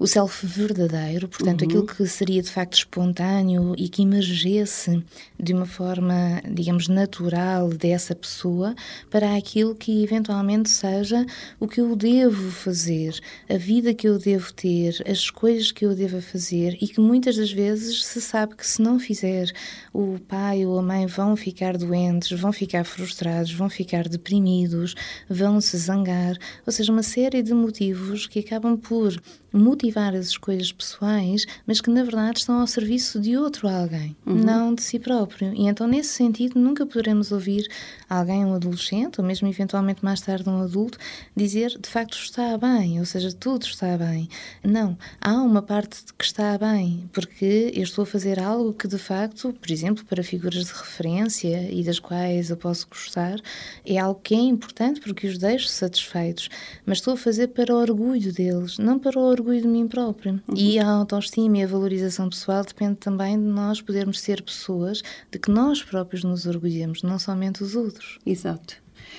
o 0.00 0.06
self 0.06 0.46
verdadeiro, 0.46 1.28
portanto, 1.28 1.60
uhum. 1.60 1.68
aquilo 1.68 1.86
que 1.86 2.06
seria 2.06 2.40
de 2.40 2.50
facto 2.50 2.72
espontâneo 2.72 3.74
e 3.76 3.86
que 3.86 4.00
emergesse 4.00 5.04
de 5.38 5.52
uma 5.52 5.66
forma, 5.66 6.40
digamos, 6.50 6.88
natural 6.88 7.68
dessa 7.68 8.14
pessoa, 8.14 8.74
para 9.10 9.36
aquilo 9.36 9.74
que 9.74 10.02
eventualmente 10.02 10.70
seja 10.70 11.26
o 11.60 11.68
que 11.68 11.82
eu 11.82 11.94
devo 11.94 12.50
fazer, 12.50 13.20
a 13.46 13.58
vida 13.58 13.92
que 13.92 14.08
eu 14.08 14.18
devo 14.18 14.50
ter, 14.54 15.02
as 15.06 15.18
escolhas 15.18 15.70
que 15.70 15.84
eu 15.84 15.94
devo 15.94 16.22
fazer 16.22 16.78
e 16.80 16.88
que 16.88 16.98
muitas 16.98 17.36
das 17.36 17.52
vezes 17.52 18.06
se 18.06 18.22
sabe 18.22 18.56
que 18.56 18.66
se 18.66 18.80
não 18.80 18.98
fizer, 18.98 19.52
o 19.92 20.18
pai 20.26 20.64
ou 20.64 20.78
a 20.78 20.82
mãe 20.82 21.06
vão 21.06 21.36
ficar 21.36 21.76
doentes, 21.76 22.40
vão 22.40 22.54
ficar 22.54 22.84
frustrados, 22.84 23.52
vão 23.52 23.68
ficar 23.68 24.08
deprimidos, 24.08 24.94
vão 25.28 25.60
se 25.60 25.76
zangar, 25.76 26.38
ou 26.66 26.72
seja, 26.72 26.90
uma 26.90 27.02
série 27.02 27.42
de 27.42 27.52
motivos 27.52 28.26
que 28.26 28.38
acabam 28.38 28.78
por 28.78 29.20
motivar 29.52 30.14
as 30.14 30.28
escolhas 30.28 30.72
pessoais, 30.72 31.46
mas 31.66 31.80
que 31.80 31.90
na 31.90 32.02
verdade 32.02 32.38
estão 32.38 32.60
ao 32.60 32.66
serviço 32.66 33.20
de 33.20 33.36
outro 33.36 33.68
alguém, 33.68 34.16
uhum. 34.26 34.34
não 34.34 34.74
de 34.74 34.82
si 34.82 34.98
próprio. 34.98 35.52
E 35.54 35.66
então, 35.66 35.86
nesse 35.86 36.10
sentido, 36.10 36.58
nunca 36.58 36.86
poderemos 36.86 37.32
ouvir 37.32 37.68
alguém, 38.08 38.44
um 38.44 38.54
adolescente, 38.54 39.20
ou 39.20 39.26
mesmo 39.26 39.48
eventualmente 39.48 40.04
mais 40.04 40.20
tarde 40.20 40.48
um 40.48 40.62
adulto, 40.62 40.98
dizer 41.36 41.78
de 41.78 41.88
facto 41.88 42.16
está 42.16 42.56
bem, 42.58 42.98
ou 42.98 43.04
seja, 43.04 43.32
tudo 43.32 43.64
está 43.64 43.96
bem. 43.96 44.28
Não, 44.62 44.96
há 45.20 45.34
uma 45.34 45.62
parte 45.62 46.00
que 46.16 46.24
está 46.24 46.56
bem, 46.58 47.08
porque 47.12 47.72
eu 47.74 47.82
estou 47.82 48.02
a 48.02 48.06
fazer 48.06 48.40
algo 48.40 48.72
que 48.72 48.88
de 48.88 48.98
facto, 48.98 49.52
por 49.52 49.70
exemplo, 49.70 50.04
para 50.04 50.22
figuras 50.22 50.66
de 50.66 50.72
referência 50.72 51.70
e 51.70 51.82
das 51.82 51.98
quais 51.98 52.50
eu 52.50 52.56
posso 52.56 52.88
gostar, 52.88 53.40
é 53.84 53.98
algo 53.98 54.20
que 54.22 54.34
é 54.34 54.38
importante 54.38 55.00
porque 55.00 55.26
os 55.26 55.38
deixo 55.38 55.68
satisfeitos, 55.68 56.48
mas 56.84 56.98
estou 56.98 57.14
a 57.14 57.16
fazer 57.16 57.48
para 57.48 57.74
o 57.74 57.78
orgulho 57.78 58.32
deles, 58.32 58.78
não 58.78 58.98
para 58.98 59.18
o 59.18 59.22
orgulho 59.40 59.62
de 59.62 59.68
mim 59.68 59.88
próprio. 59.88 60.40
Uhum. 60.46 60.54
E 60.56 60.78
a 60.78 60.88
autoestima 60.88 61.58
e 61.58 61.62
a 61.62 61.66
valorização 61.66 62.28
pessoal 62.28 62.64
depende 62.64 62.96
também 62.96 63.38
de 63.38 63.44
nós 63.44 63.80
podermos 63.80 64.20
ser 64.20 64.42
pessoas 64.42 65.02
de 65.30 65.38
que 65.38 65.50
nós 65.50 65.82
próprios 65.82 66.22
nos 66.22 66.46
orgulhemos, 66.46 67.02
não 67.02 67.18
somente 67.18 67.62
os 67.62 67.74
outros. 67.74 68.18
Exato. 68.24 68.76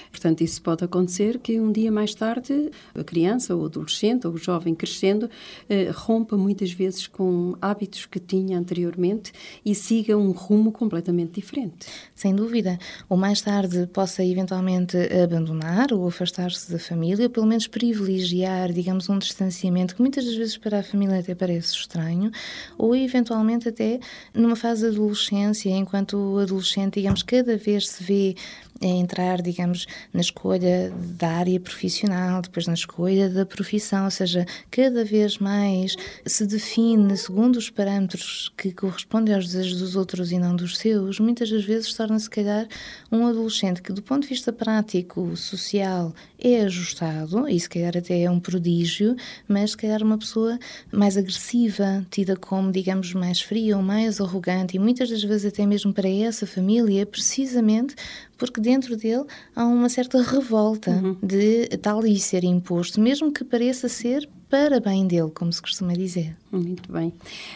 Portanto, 0.09 0.41
isso 0.41 0.61
pode 0.61 0.83
acontecer 0.83 1.39
que 1.39 1.59
um 1.59 1.71
dia 1.71 1.91
mais 1.91 2.13
tarde 2.13 2.69
a 2.93 3.03
criança 3.03 3.55
ou 3.55 3.63
o 3.63 3.65
adolescente 3.65 4.27
ou 4.27 4.33
o 4.33 4.37
jovem 4.37 4.75
crescendo 4.75 5.29
eh, 5.69 5.89
rompa 5.93 6.35
muitas 6.37 6.71
vezes 6.71 7.07
com 7.07 7.55
hábitos 7.61 8.05
que 8.05 8.19
tinha 8.19 8.57
anteriormente 8.57 9.31
e 9.65 9.73
siga 9.73 10.17
um 10.17 10.31
rumo 10.31 10.71
completamente 10.71 11.33
diferente. 11.41 11.87
Sem 12.13 12.35
dúvida. 12.35 12.77
Ou 13.09 13.17
mais 13.17 13.41
tarde 13.41 13.87
possa 13.87 14.23
eventualmente 14.23 14.97
abandonar 15.23 15.93
ou 15.93 16.07
afastar-se 16.07 16.71
da 16.71 16.79
família, 16.79 17.25
ou 17.25 17.29
pelo 17.29 17.45
menos 17.45 17.67
privilegiar, 17.67 18.71
digamos, 18.71 19.09
um 19.09 19.17
distanciamento 19.17 19.95
que 19.95 20.01
muitas 20.01 20.25
das 20.25 20.35
vezes 20.35 20.57
para 20.57 20.79
a 20.79 20.83
família 20.83 21.19
até 21.19 21.33
parece 21.33 21.73
estranho, 21.73 22.31
ou 22.77 22.95
eventualmente 22.95 23.69
até 23.69 23.99
numa 24.33 24.55
fase 24.55 24.81
de 24.81 24.95
adolescência, 24.95 25.69
enquanto 25.69 26.17
o 26.17 26.39
adolescente, 26.39 26.95
digamos, 26.95 27.23
cada 27.23 27.57
vez 27.57 27.87
se 27.87 28.03
vê 28.03 28.35
a 28.81 28.85
entrar, 28.85 29.41
digamos, 29.41 29.85
na 30.13 30.21
escolha 30.21 30.91
da 31.17 31.29
área 31.29 31.59
profissional, 31.59 32.41
depois 32.41 32.67
na 32.67 32.73
escolha 32.73 33.29
da 33.29 33.45
profissão, 33.45 34.05
ou 34.05 34.11
seja, 34.11 34.45
cada 34.69 35.05
vez 35.05 35.37
mais 35.37 35.95
se 36.25 36.45
define 36.45 37.15
segundo 37.15 37.57
os 37.57 37.69
parâmetros 37.69 38.51
que 38.57 38.71
correspondem 38.71 39.35
aos 39.35 39.47
desejos 39.47 39.79
dos 39.79 39.95
outros 39.95 40.31
e 40.31 40.39
não 40.39 40.55
dos 40.55 40.77
seus, 40.77 41.19
muitas 41.19 41.49
das 41.49 41.63
vezes 41.63 41.93
torna-se, 41.93 42.29
calhar, 42.29 42.67
um 43.11 43.27
adolescente 43.27 43.81
que, 43.81 43.93
do 43.93 44.01
ponto 44.01 44.23
de 44.23 44.29
vista 44.29 44.51
prático, 44.51 45.35
social, 45.35 46.13
é 46.39 46.61
ajustado, 46.61 47.47
e 47.47 47.59
se 47.59 47.69
calhar 47.69 47.95
até 47.95 48.21
é 48.21 48.29
um 48.29 48.39
prodígio, 48.39 49.15
mas 49.47 49.71
se 49.71 49.77
calhar 49.77 50.01
uma 50.01 50.17
pessoa 50.17 50.57
mais 50.91 51.17
agressiva, 51.17 52.05
tida 52.09 52.35
como, 52.35 52.71
digamos, 52.71 53.13
mais 53.13 53.41
fria 53.41 53.77
ou 53.77 53.83
mais 53.83 54.19
arrogante, 54.19 54.75
e 54.75 54.79
muitas 54.79 55.09
das 55.09 55.23
vezes 55.23 55.45
até 55.45 55.65
mesmo 55.65 55.93
para 55.93 56.09
essa 56.09 56.47
família, 56.47 57.05
precisamente 57.05 57.95
porque 58.41 58.59
dentro 58.59 58.97
dele 58.97 59.23
há 59.55 59.63
uma 59.67 59.87
certa 59.87 60.19
revolta 60.19 60.89
uhum. 60.89 61.15
de 61.21 61.67
tal 61.77 62.03
e 62.03 62.17
ser 62.17 62.43
imposto, 62.43 62.99
mesmo 62.99 63.31
que 63.31 63.43
pareça 63.43 63.87
ser 63.87 64.27
para 64.49 64.79
bem 64.79 65.05
dele, 65.05 65.29
como 65.29 65.53
se 65.53 65.61
costuma 65.61 65.93
dizer. 65.93 66.35
Muito 66.51 66.91
bem. 66.91 67.13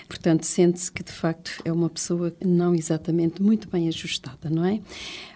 Portanto, 0.07 0.45
sente-se 0.45 0.91
que 0.91 1.03
de 1.03 1.11
facto 1.11 1.59
é 1.65 1.71
uma 1.71 1.89
pessoa 1.89 2.31
não 2.39 2.75
exatamente 2.75 3.41
muito 3.41 3.67
bem 3.67 3.87
ajustada, 3.87 4.47
não 4.47 4.63
é? 4.63 4.79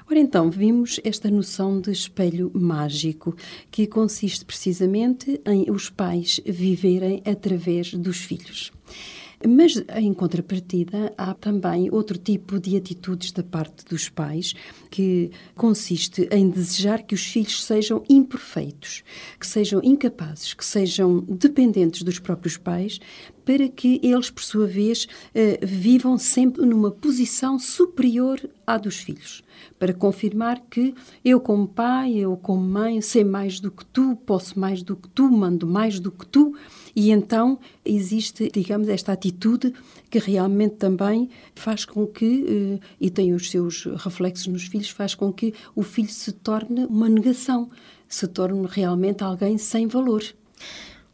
Ora 0.07 0.19
então, 0.19 0.51
vimos 0.51 0.99
esta 1.03 1.31
noção 1.31 1.81
de 1.81 1.91
espelho 1.91 2.51
mágico, 2.53 3.35
que 3.71 3.87
consiste 3.87 4.45
precisamente 4.45 5.41
em 5.47 5.71
os 5.71 5.89
pais 5.89 6.39
viverem 6.45 7.23
através 7.25 7.91
dos 7.95 8.17
filhos. 8.17 8.71
Mas, 9.47 9.81
em 9.95 10.13
contrapartida, 10.13 11.13
há 11.17 11.33
também 11.33 11.89
outro 11.91 12.17
tipo 12.17 12.59
de 12.59 12.75
atitudes 12.75 13.31
da 13.31 13.41
parte 13.41 13.85
dos 13.85 14.09
pais, 14.09 14.53
que 14.89 15.31
consiste 15.55 16.27
em 16.29 16.49
desejar 16.49 17.03
que 17.03 17.15
os 17.15 17.25
filhos 17.25 17.63
sejam 17.63 18.03
imperfeitos, 18.09 19.01
que 19.39 19.47
sejam 19.47 19.79
incapazes, 19.81 20.53
que 20.53 20.65
sejam 20.65 21.21
dependentes 21.21 22.03
dos 22.03 22.19
próprios 22.19 22.57
pais, 22.57 22.99
para 23.45 23.67
que 23.67 23.99
eles, 24.03 24.29
por 24.29 24.43
sua 24.43 24.67
vez, 24.67 25.07
eh, 25.33 25.59
vivam 25.63 26.17
sempre 26.17 26.65
numa 26.65 26.91
posição 26.91 27.57
superior 27.57 28.39
à 28.67 28.77
dos 28.77 28.97
filhos, 28.97 29.41
para 29.79 29.91
confirmar 29.91 30.61
que 30.69 30.93
eu, 31.25 31.39
como 31.39 31.67
pai, 31.67 32.13
eu, 32.13 32.37
como 32.37 32.61
mãe, 32.61 33.01
sei 33.01 33.23
mais 33.23 33.59
do 33.59 33.71
que 33.71 33.83
tu, 33.85 34.15
posso 34.17 34.59
mais 34.59 34.83
do 34.83 34.95
que 34.95 35.09
tu, 35.09 35.31
mando 35.31 35.65
mais 35.65 35.99
do 35.99 36.11
que 36.11 36.27
tu, 36.27 36.55
e 36.99 37.11
então 37.11 37.57
existe, 37.85 38.51
digamos, 38.53 38.89
esta 38.89 39.13
atitude 39.13 39.73
que 40.09 40.19
realmente 40.19 40.75
também 40.75 41.29
faz 41.55 41.85
com 41.85 42.05
que, 42.05 42.45
eh, 42.45 42.85
e 42.99 43.09
tem 43.09 43.33
os 43.33 43.49
seus 43.49 43.85
reflexos 43.85 44.47
nos 44.47 44.63
filhos, 44.63 44.89
faz 44.89 45.15
com 45.15 45.31
que 45.31 45.53
o 45.73 45.81
filho 45.81 46.09
se 46.09 46.33
torne 46.33 46.83
uma 46.87 47.07
negação, 47.07 47.69
se 48.05 48.27
torne 48.27 48.67
realmente 48.69 49.23
alguém 49.23 49.57
sem 49.57 49.87
valor. 49.87 50.21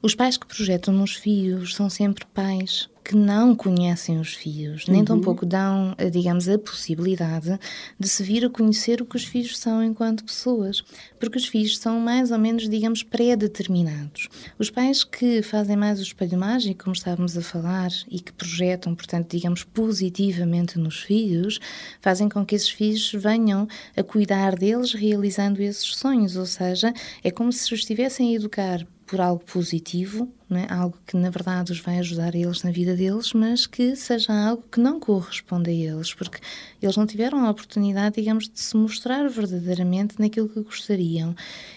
Os 0.01 0.15
pais 0.15 0.37
que 0.37 0.47
projetam 0.47 0.91
nos 0.91 1.13
filhos 1.13 1.75
são 1.75 1.87
sempre 1.87 2.25
pais 2.33 2.89
que 3.05 3.15
não 3.15 3.55
conhecem 3.55 4.19
os 4.19 4.33
filhos, 4.33 4.88
nem 4.88 5.01
uhum. 5.01 5.05
tampouco 5.05 5.45
dão, 5.45 5.93
eh, 5.95 6.09
digamos, 6.09 6.50
a 6.50 6.57
possibilidade 6.57 7.59
de 8.00 8.09
se 8.09 8.24
vir 8.24 8.43
a 8.43 8.50
conhecer 8.50 9.00
o 9.00 9.05
que 9.05 9.15
os 9.15 9.24
filhos 9.24 9.59
são 9.59 9.83
enquanto 9.83 10.25
pessoas, 10.25 10.83
porque 11.19 11.38
os 11.38 11.45
filhos 11.45 11.77
são 11.77 12.00
mais 12.00 12.31
ou 12.31 12.39
menos, 12.39 12.67
digamos, 12.67 13.03
pré-determinados. 13.03 14.27
Os 14.57 14.71
pais 14.71 15.03
que 15.03 15.43
fazem 15.43 15.77
mais 15.77 16.00
o 16.00 16.01
espelho 16.01 16.35
mágico, 16.35 16.85
como 16.85 16.95
estávamos 16.95 17.38
a 17.38 17.41
falar, 17.43 17.91
e 18.09 18.19
que 18.19 18.33
projetam, 18.33 18.95
portanto, 18.95 19.29
digamos, 19.29 19.63
positivamente 19.63 20.79
nos 20.79 21.03
filhos, 21.03 21.59
fazem 22.01 22.27
com 22.27 22.43
que 22.43 22.55
esses 22.55 22.69
filhos 22.69 23.12
venham 23.13 23.67
a 23.95 24.01
cuidar 24.01 24.55
deles 24.55 24.93
realizando 24.93 25.62
esses 25.62 25.95
sonhos, 25.95 26.35
ou 26.35 26.47
seja, 26.47 26.91
é 27.24 27.29
como 27.29 27.53
se 27.53 27.71
os 27.71 27.81
estivessem 27.81 28.31
a 28.31 28.35
educar 28.35 28.83
por 29.05 29.21
algo 29.21 29.43
positivo, 29.43 30.27
é? 30.50 30.71
algo 30.74 30.97
que 31.05 31.15
na 31.15 31.29
verdade 31.29 31.71
os 31.71 31.79
vai 31.79 32.00
ajudar 32.00 32.35
eles 32.35 32.63
na 32.63 32.71
vida 32.71 32.95
deles, 32.95 33.33
mas 33.33 33.65
que 33.65 33.95
seja 33.95 34.33
algo 34.33 34.63
que 34.71 34.79
não 34.79 35.00
corresponde 35.00 35.69
a 35.69 35.74
eles, 35.74 36.13
porque 36.13 36.39
eles 36.85 36.97
não 36.97 37.05
tiveram 37.05 37.45
a 37.45 37.49
oportunidade, 37.49 38.15
digamos, 38.15 38.49
de 38.49 38.59
se 38.59 38.75
mostrar 38.75 39.27
verdadeiramente 39.29 40.19
naquilo 40.19 40.49
que 40.49 40.61
gostariam. 40.61 41.35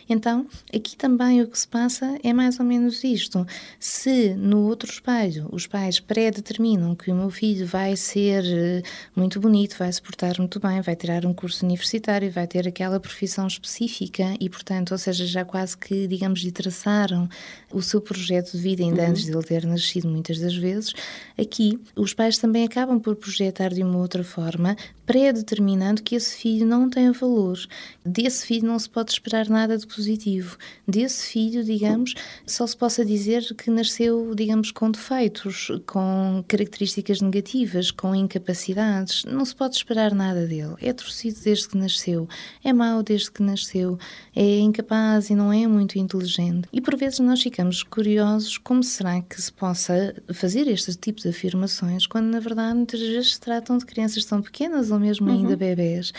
Então, 0.08 0.46
aqui 0.74 0.96
também 0.96 1.42
o 1.42 1.46
que 1.46 1.58
se 1.58 1.68
passa 1.68 2.18
é 2.22 2.32
mais 2.32 2.58
ou 2.58 2.64
menos 2.64 3.04
isto. 3.04 3.46
Se 3.78 4.34
no 4.34 4.66
outro 4.66 4.90
espelho 4.90 5.48
os 5.52 5.66
pais 5.66 6.00
pré-determinam 6.00 6.94
que 6.94 7.10
o 7.10 7.14
meu 7.14 7.30
filho 7.30 7.66
vai 7.66 7.94
ser 7.94 8.42
eh, 8.44 8.82
muito 9.14 9.38
bonito, 9.38 9.76
vai 9.78 9.92
se 9.92 10.00
portar 10.00 10.38
muito 10.38 10.58
bem, 10.58 10.80
vai 10.80 10.96
tirar 10.96 11.26
um 11.26 11.34
curso 11.34 11.64
universitário, 11.64 12.30
vai 12.30 12.46
ter 12.46 12.66
aquela 12.66 12.98
profissão 12.98 13.46
específica 13.46 14.34
e, 14.40 14.48
portanto, 14.48 14.92
ou 14.92 14.98
seja, 14.98 15.26
já 15.26 15.44
quase 15.44 15.76
que, 15.76 16.06
digamos, 16.06 16.40
lhe 16.40 16.52
traçaram 16.52 17.28
o 17.72 17.82
seu 17.82 18.00
projeto 18.00 18.52
de 18.52 18.58
vida 18.58 18.82
ainda 18.82 19.02
uhum. 19.02 19.10
antes 19.10 19.24
de 19.24 19.32
ele 19.32 19.42
ter 19.42 19.66
nascido, 19.66 20.08
muitas 20.08 20.38
das 20.38 20.56
vezes, 20.56 20.94
aqui 21.38 21.78
os 21.94 22.14
pais 22.14 22.38
também 22.38 22.64
acabam 22.64 22.98
por 22.98 23.14
projetar 23.16 23.72
de 23.74 23.82
uma 23.82 23.98
outra 23.98 24.24
forma, 24.24 24.76
pré-determinando 25.08 26.02
que 26.02 26.14
esse 26.14 26.36
filho 26.36 26.66
não 26.66 26.90
tem 26.90 27.10
valor. 27.12 27.58
Desse 28.04 28.44
filho 28.44 28.68
não 28.68 28.78
se 28.78 28.90
pode 28.90 29.10
esperar 29.10 29.48
nada 29.48 29.78
de 29.78 29.86
positivo. 29.86 30.58
Desse 30.86 31.28
filho, 31.28 31.64
digamos, 31.64 32.14
só 32.46 32.66
se 32.66 32.76
possa 32.76 33.02
dizer 33.02 33.42
que 33.54 33.70
nasceu, 33.70 34.34
digamos, 34.34 34.70
com 34.70 34.90
defeitos, 34.90 35.70
com 35.86 36.44
características 36.46 37.22
negativas, 37.22 37.90
com 37.90 38.14
incapacidades. 38.14 39.24
Não 39.24 39.46
se 39.46 39.56
pode 39.56 39.76
esperar 39.76 40.14
nada 40.14 40.46
dele. 40.46 40.74
É 40.78 40.92
torcido 40.92 41.40
desde 41.42 41.70
que 41.70 41.78
nasceu, 41.78 42.28
é 42.62 42.70
mau 42.70 43.02
desde 43.02 43.30
que 43.30 43.42
nasceu, 43.42 43.98
é 44.36 44.58
incapaz 44.58 45.30
e 45.30 45.34
não 45.34 45.50
é 45.50 45.66
muito 45.66 45.98
inteligente. 45.98 46.68
E 46.70 46.82
por 46.82 46.94
vezes 46.98 47.18
nós 47.20 47.42
ficamos 47.42 47.82
curiosos 47.82 48.58
como 48.58 48.84
será 48.84 49.22
que 49.22 49.40
se 49.40 49.50
possa 49.50 50.14
fazer 50.34 50.68
este 50.68 50.94
tipo 50.94 51.22
de 51.22 51.28
afirmações 51.28 52.06
quando 52.06 52.26
na 52.26 52.40
verdade 52.40 52.76
muitas 52.76 53.00
vezes 53.00 53.34
se 53.34 53.40
tratam 53.40 53.78
de 53.78 53.86
crianças 53.86 54.26
tão 54.26 54.42
pequenas 54.42 54.90
ou 54.98 55.00
mesmo 55.00 55.30
ainda 55.30 55.50
uhum. 55.50 55.56
bebês. 55.56 56.12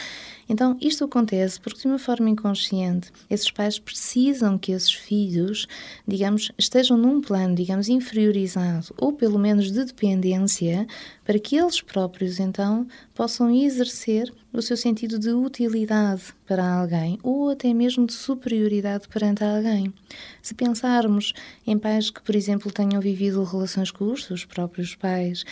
Então, 0.48 0.76
isto 0.82 1.04
acontece 1.04 1.60
porque, 1.62 1.82
de 1.82 1.88
uma 1.88 2.00
forma 2.00 2.28
inconsciente, 2.28 3.12
esses 3.30 3.52
pais 3.52 3.78
precisam 3.78 4.58
que 4.58 4.72
esses 4.72 4.92
filhos, 4.92 5.68
digamos, 6.08 6.52
estejam 6.58 6.98
num 6.98 7.22
plano, 7.22 7.54
digamos, 7.54 7.88
inferiorizado 7.88 8.88
ou 8.98 9.14
pelo 9.14 9.38
menos 9.38 9.72
de 9.72 9.86
dependência, 9.86 10.88
para 11.24 11.38
que 11.38 11.56
eles 11.56 11.82
próprios, 11.82 12.40
então, 12.40 12.88
possam 13.14 13.54
exercer 13.54 14.34
o 14.52 14.60
seu 14.60 14.76
sentido 14.76 15.20
de 15.20 15.32
utilidade 15.32 16.24
para 16.48 16.80
alguém 16.80 17.20
ou 17.22 17.52
até 17.52 17.72
mesmo 17.72 18.08
de 18.08 18.14
superioridade 18.14 19.08
perante 19.08 19.44
alguém. 19.44 19.94
Se 20.42 20.56
pensarmos 20.56 21.34
em 21.68 21.78
pais 21.78 22.10
que, 22.10 22.24
por 22.24 22.36
exemplo, 22.36 22.72
tenham 22.72 23.00
vivido 23.00 23.44
relações 23.44 23.92
com 23.92 24.12
os 24.12 24.26
seus 24.26 24.46
próprios 24.46 24.96
pais, 24.96 25.46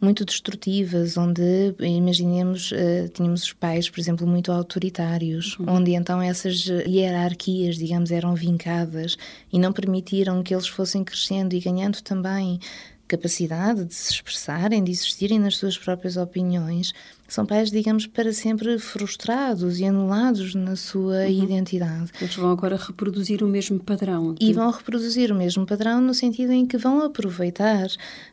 muito 0.00 0.24
destrutivas, 0.24 1.16
onde, 1.16 1.74
imaginemos, 1.80 2.72
uh, 2.72 3.08
tínhamos 3.12 3.42
os 3.42 3.52
pais, 3.52 3.90
por 3.90 4.00
exemplo, 4.00 4.26
muito 4.26 4.50
autoritários, 4.50 5.58
uhum. 5.58 5.66
onde 5.68 5.92
então 5.92 6.22
essas 6.22 6.66
hierarquias, 6.86 7.76
digamos, 7.76 8.10
eram 8.10 8.34
vincadas 8.34 9.16
e 9.52 9.58
não 9.58 9.72
permitiram 9.72 10.42
que 10.42 10.54
eles 10.54 10.66
fossem 10.66 11.04
crescendo 11.04 11.54
e 11.54 11.60
ganhando 11.60 12.00
também 12.02 12.58
capacidade 13.10 13.84
de 13.84 13.94
se 13.94 14.12
expressarem, 14.12 14.84
de 14.84 14.92
existirem 14.92 15.38
nas 15.40 15.56
suas 15.56 15.76
próprias 15.76 16.16
opiniões 16.16 16.92
são 17.30 17.46
pais, 17.46 17.70
digamos, 17.70 18.06
para 18.06 18.32
sempre 18.32 18.78
frustrados 18.78 19.78
e 19.78 19.84
anulados 19.84 20.54
na 20.54 20.76
sua 20.76 21.20
uhum. 21.20 21.44
identidade. 21.44 22.10
Eles 22.20 22.34
vão 22.34 22.50
agora 22.50 22.76
reproduzir 22.76 23.42
o 23.42 23.46
mesmo 23.46 23.78
padrão. 23.78 24.34
De... 24.34 24.44
E 24.44 24.52
vão 24.52 24.70
reproduzir 24.70 25.30
o 25.30 25.34
mesmo 25.34 25.64
padrão 25.64 26.00
no 26.00 26.12
sentido 26.12 26.52
em 26.52 26.66
que 26.66 26.76
vão 26.76 27.02
aproveitar 27.02 27.86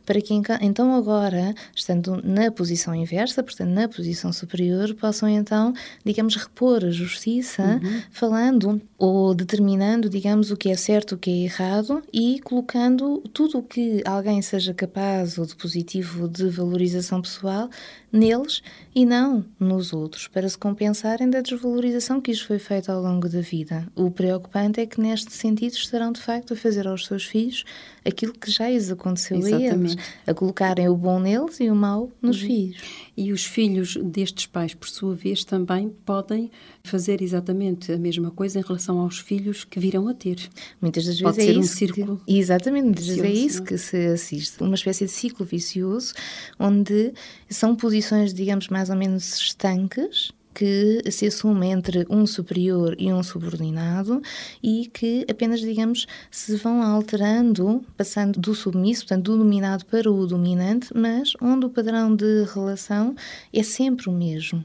para 0.04 0.20
que 0.20 0.34
então 0.60 0.94
agora, 0.94 1.54
estando 1.74 2.20
na 2.24 2.50
posição 2.50 2.94
inversa, 2.94 3.42
portanto 3.42 3.70
na 3.70 3.88
posição 3.88 4.32
superior, 4.32 4.94
possam 4.94 5.28
então, 5.28 5.72
digamos, 6.04 6.34
repor 6.36 6.84
a 6.84 6.90
justiça, 6.90 7.80
uhum. 7.82 8.02
falando 8.10 8.80
ou 8.96 9.34
determinando, 9.34 10.08
digamos, 10.08 10.50
o 10.50 10.56
que 10.56 10.70
é 10.70 10.76
certo, 10.76 11.14
o 11.14 11.18
que 11.18 11.30
é 11.30 11.44
errado 11.44 12.02
e 12.12 12.40
colocando 12.40 13.18
tudo 13.32 13.58
o 13.58 13.62
que 13.62 14.02
alguém 14.04 14.42
seja 14.42 14.74
capaz 14.74 15.38
ou 15.38 15.46
de 15.46 15.54
positivo 15.54 16.28
de 16.28 16.48
valorização 16.48 17.22
pessoal 17.22 17.68
neles 18.10 18.62
e 18.94 19.04
não 19.04 19.44
nos 19.58 19.92
outros, 19.92 20.28
para 20.28 20.48
se 20.48 20.56
compensarem 20.56 21.28
da 21.28 21.40
desvalorização 21.40 22.20
que 22.20 22.30
lhes 22.30 22.40
foi 22.40 22.58
feita 22.58 22.92
ao 22.92 23.02
longo 23.02 23.28
da 23.28 23.40
vida. 23.40 23.86
O 23.94 24.10
preocupante 24.10 24.80
é 24.80 24.86
que, 24.86 25.00
neste 25.00 25.32
sentido, 25.32 25.74
estarão 25.74 26.12
de 26.12 26.20
facto 26.20 26.54
a 26.54 26.56
fazer 26.56 26.86
aos 26.86 27.06
seus 27.06 27.24
filhos 27.24 27.64
aquilo 28.04 28.32
que 28.32 28.50
já 28.50 28.68
lhes 28.68 28.90
aconteceu 28.90 29.38
Exatamente. 29.38 29.68
a 29.68 29.74
eles, 29.74 29.96
a 30.26 30.34
colocarem 30.34 30.88
o 30.88 30.96
bom 30.96 31.20
neles 31.20 31.60
e 31.60 31.70
o 31.70 31.74
mau 31.74 32.10
nos 32.22 32.40
uhum. 32.40 32.46
filhos. 32.46 32.82
E 33.20 33.32
os 33.32 33.44
filhos 33.44 33.96
destes 33.96 34.46
pais, 34.46 34.74
por 34.74 34.88
sua 34.88 35.12
vez, 35.12 35.42
também 35.42 35.88
podem 36.06 36.52
fazer 36.84 37.20
exatamente 37.20 37.90
a 37.90 37.98
mesma 37.98 38.30
coisa 38.30 38.60
em 38.60 38.62
relação 38.62 39.00
aos 39.00 39.18
filhos 39.18 39.64
que 39.64 39.80
virão 39.80 40.06
a 40.06 40.14
ter. 40.14 40.48
Muitas 40.80 41.04
das 41.04 41.18
vezes 41.18 41.36
Pode 41.36 41.40
é 41.40 41.52
ser 41.52 41.58
um 41.58 41.62
círculo. 41.64 42.22
Que, 42.24 42.38
exatamente, 42.38 42.84
muitas 42.84 43.06
vezes 43.08 43.24
é 43.24 43.28
isso 43.28 43.64
que 43.64 43.76
se 43.76 44.06
assiste. 44.06 44.62
Uma 44.62 44.76
espécie 44.76 45.06
de 45.06 45.10
ciclo 45.10 45.44
vicioso 45.44 46.14
onde 46.60 47.12
são 47.50 47.74
posições, 47.74 48.32
digamos, 48.32 48.68
mais 48.68 48.88
ou 48.88 48.94
menos 48.94 49.36
estanques 49.36 50.30
que 50.58 51.08
se 51.12 51.24
assume 51.24 51.68
entre 51.68 52.04
um 52.10 52.26
superior 52.26 52.96
e 52.98 53.12
um 53.12 53.22
subordinado 53.22 54.20
e 54.60 54.90
que 54.92 55.24
apenas, 55.30 55.60
digamos, 55.60 56.08
se 56.32 56.56
vão 56.56 56.82
alterando, 56.82 57.80
passando 57.96 58.40
do 58.40 58.56
submisso, 58.56 59.02
portanto, 59.02 59.30
do 59.30 59.38
dominado 59.38 59.86
para 59.86 60.10
o 60.10 60.26
dominante, 60.26 60.88
mas 60.92 61.34
onde 61.40 61.66
o 61.66 61.70
padrão 61.70 62.12
de 62.12 62.42
relação 62.52 63.14
é 63.52 63.62
sempre 63.62 64.08
o 64.08 64.12
mesmo. 64.12 64.64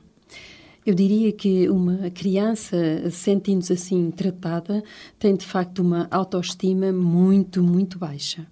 Eu 0.84 0.96
diria 0.96 1.32
que 1.32 1.70
uma 1.70 2.10
criança, 2.10 2.76
sentindo-se 3.12 3.74
assim 3.74 4.10
tratada, 4.10 4.84
tem 5.20 5.36
de 5.36 5.46
facto 5.46 5.84
uma 5.84 6.08
autoestima 6.10 6.92
muito, 6.92 7.62
muito 7.62 8.00
baixa. 8.00 8.48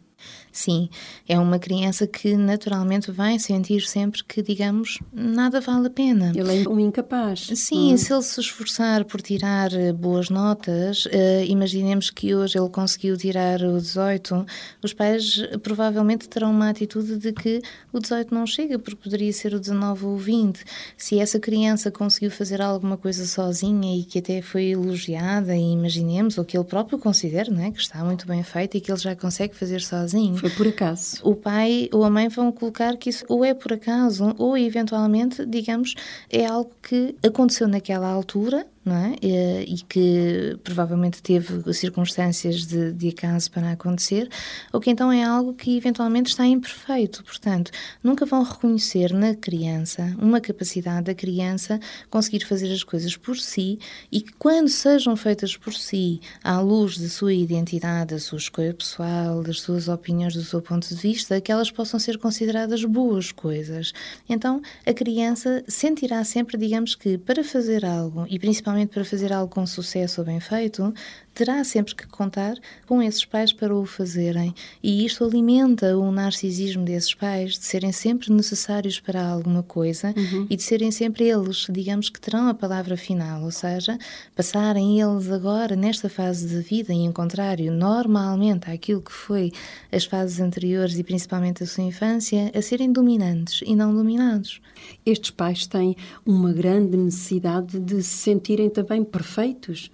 Sim, 0.51 0.89
é 1.27 1.39
uma 1.39 1.57
criança 1.57 2.05
que 2.05 2.35
naturalmente 2.35 3.09
vai 3.09 3.39
sentir 3.39 3.81
sempre 3.81 4.21
que, 4.23 4.41
digamos, 4.41 4.99
nada 5.13 5.61
vale 5.61 5.87
a 5.87 5.89
pena. 5.89 6.33
Ele 6.35 6.63
é 6.63 6.69
um 6.69 6.79
incapaz. 6.79 7.49
Sim, 7.55 7.93
hum. 7.93 7.97
se 7.97 8.11
ele 8.11 8.21
se 8.21 8.39
esforçar 8.41 9.05
por 9.05 9.21
tirar 9.21 9.71
eh, 9.73 9.93
boas 9.93 10.29
notas, 10.29 11.05
uh, 11.05 11.09
imaginemos 11.47 12.09
que 12.09 12.35
hoje 12.35 12.59
ele 12.59 12.69
conseguiu 12.69 13.15
tirar 13.15 13.61
o 13.61 13.79
18, 13.79 14.45
os 14.83 14.93
pais 14.93 15.41
provavelmente 15.63 16.27
terão 16.27 16.51
uma 16.51 16.69
atitude 16.69 17.17
de 17.17 17.31
que 17.31 17.61
o 17.93 17.99
18 17.99 18.33
não 18.33 18.45
chega, 18.45 18.77
porque 18.77 19.01
poderia 19.01 19.31
ser 19.31 19.53
o 19.53 19.59
19 19.59 20.05
ou 20.05 20.15
o 20.15 20.17
20. 20.17 20.63
Se 20.97 21.17
essa 21.17 21.39
criança 21.39 21.89
conseguiu 21.89 22.29
fazer 22.29 22.61
alguma 22.61 22.97
coisa 22.97 23.25
sozinha 23.25 23.97
e 23.97 24.03
que 24.03 24.19
até 24.19 24.41
foi 24.41 24.65
elogiada, 24.65 25.55
imaginemos, 25.55 26.37
ou 26.37 26.43
que 26.43 26.57
ele 26.57 26.65
próprio 26.65 26.99
considera 26.99 27.49
não 27.49 27.63
é, 27.63 27.71
que 27.71 27.79
está 27.79 28.03
muito 28.03 28.27
bem 28.27 28.43
feito 28.43 28.75
e 28.75 28.81
que 28.81 28.91
ele 28.91 28.99
já 28.99 29.15
consegue 29.15 29.55
fazer 29.55 29.81
sozinho 29.81 30.40
foi 30.41 30.49
por 30.49 30.67
acaso. 30.67 31.19
O 31.23 31.35
pai 31.35 31.87
ou 31.93 32.03
a 32.03 32.09
mãe 32.09 32.27
vão 32.27 32.51
colocar 32.51 32.97
que 32.97 33.11
isso 33.11 33.23
ou 33.27 33.45
é 33.45 33.53
por 33.53 33.73
acaso 33.73 34.33
ou 34.39 34.57
eventualmente, 34.57 35.45
digamos, 35.45 35.93
é 36.31 36.47
algo 36.47 36.71
que 36.81 37.15
aconteceu 37.23 37.67
naquela 37.67 38.07
altura 38.07 38.65
não 38.83 38.95
é? 38.95 39.15
E, 39.21 39.81
que 39.87 40.57
provavelmente 40.63 41.21
teve 41.21 41.73
circunstâncias 41.73 42.65
de, 42.65 42.91
de 42.91 43.09
acaso 43.09 43.51
para 43.51 43.71
acontecer, 43.71 44.29
ou 44.71 44.79
que 44.79 44.89
então 44.89 45.11
é 45.11 45.23
algo 45.23 45.53
que 45.53 45.77
eventualmente 45.77 46.29
está 46.29 46.45
imperfeito. 46.45 47.23
Portanto, 47.23 47.71
nunca 48.03 48.25
vão 48.25 48.43
reconhecer 48.43 49.13
na 49.13 49.35
criança 49.35 50.15
uma 50.19 50.41
capacidade 50.41 51.05
da 51.05 51.13
criança 51.13 51.79
conseguir 52.09 52.45
fazer 52.45 52.71
as 52.71 52.83
coisas 52.83 53.15
por 53.15 53.37
si 53.37 53.79
e 54.11 54.21
que, 54.21 54.33
quando 54.33 54.69
sejam 54.69 55.15
feitas 55.15 55.55
por 55.55 55.73
si, 55.73 56.19
à 56.43 56.59
luz 56.59 56.97
da 56.97 57.09
sua 57.09 57.33
identidade, 57.33 58.13
da 58.13 58.19
sua 58.19 58.37
escolha 58.37 58.73
pessoal, 58.73 59.43
das 59.43 59.61
suas 59.61 59.87
opiniões, 59.87 60.33
do 60.33 60.43
seu 60.43 60.61
ponto 60.61 60.87
de 60.87 60.95
vista, 60.95 61.39
que 61.39 61.51
elas 61.51 61.69
possam 61.69 61.99
ser 61.99 62.17
consideradas 62.17 62.83
boas 62.85 63.31
coisas. 63.31 63.93
Então, 64.27 64.61
a 64.85 64.93
criança 64.93 65.63
sentirá 65.67 66.23
sempre, 66.23 66.57
digamos 66.57 66.95
que, 66.95 67.17
para 67.17 67.43
fazer 67.43 67.85
algo, 67.85 68.25
e 68.29 68.39
principalmente 68.39 68.70
principalmente 68.71 68.89
para 68.93 69.05
fazer 69.05 69.33
algo 69.33 69.53
com 69.53 69.65
sucesso 69.65 70.21
ou 70.21 70.25
bem 70.25 70.39
feito, 70.39 70.93
terá 71.33 71.63
sempre 71.63 71.95
que 71.95 72.07
contar 72.07 72.55
com 72.85 73.01
esses 73.01 73.25
pais 73.25 73.53
para 73.53 73.75
o 73.75 73.85
fazerem. 73.85 74.53
E 74.83 75.05
isto 75.05 75.23
alimenta 75.23 75.97
o 75.97 76.11
narcisismo 76.11 76.83
desses 76.83 77.13
pais, 77.13 77.57
de 77.57 77.65
serem 77.65 77.91
sempre 77.91 78.31
necessários 78.31 78.99
para 78.99 79.25
alguma 79.25 79.63
coisa 79.63 80.13
uhum. 80.15 80.47
e 80.49 80.55
de 80.55 80.63
serem 80.63 80.91
sempre 80.91 81.27
eles, 81.27 81.67
digamos, 81.69 82.09
que 82.09 82.19
terão 82.19 82.47
a 82.47 82.53
palavra 82.53 82.97
final. 82.97 83.43
Ou 83.43 83.51
seja, 83.51 83.97
passarem 84.35 84.99
eles 84.99 85.31
agora, 85.31 85.75
nesta 85.75 86.09
fase 86.09 86.47
de 86.47 86.61
vida, 86.61 86.93
e 86.93 86.97
em 86.97 87.11
contrário, 87.11 87.71
normalmente 87.71 88.69
àquilo 88.69 89.01
que 89.01 89.11
foi 89.11 89.51
as 89.91 90.05
fases 90.05 90.39
anteriores 90.39 90.97
e 90.97 91.03
principalmente 91.03 91.63
a 91.63 91.67
sua 91.67 91.83
infância, 91.83 92.51
a 92.53 92.61
serem 92.61 92.91
dominantes 92.91 93.61
e 93.65 93.75
não 93.75 93.93
dominados. 93.93 94.61
Estes 95.05 95.31
pais 95.31 95.65
têm 95.65 95.95
uma 96.25 96.51
grande 96.51 96.97
necessidade 96.97 97.79
de 97.79 98.03
se 98.03 98.17
sentirem 98.17 98.69
também 98.69 99.03
perfeitos 99.03 99.91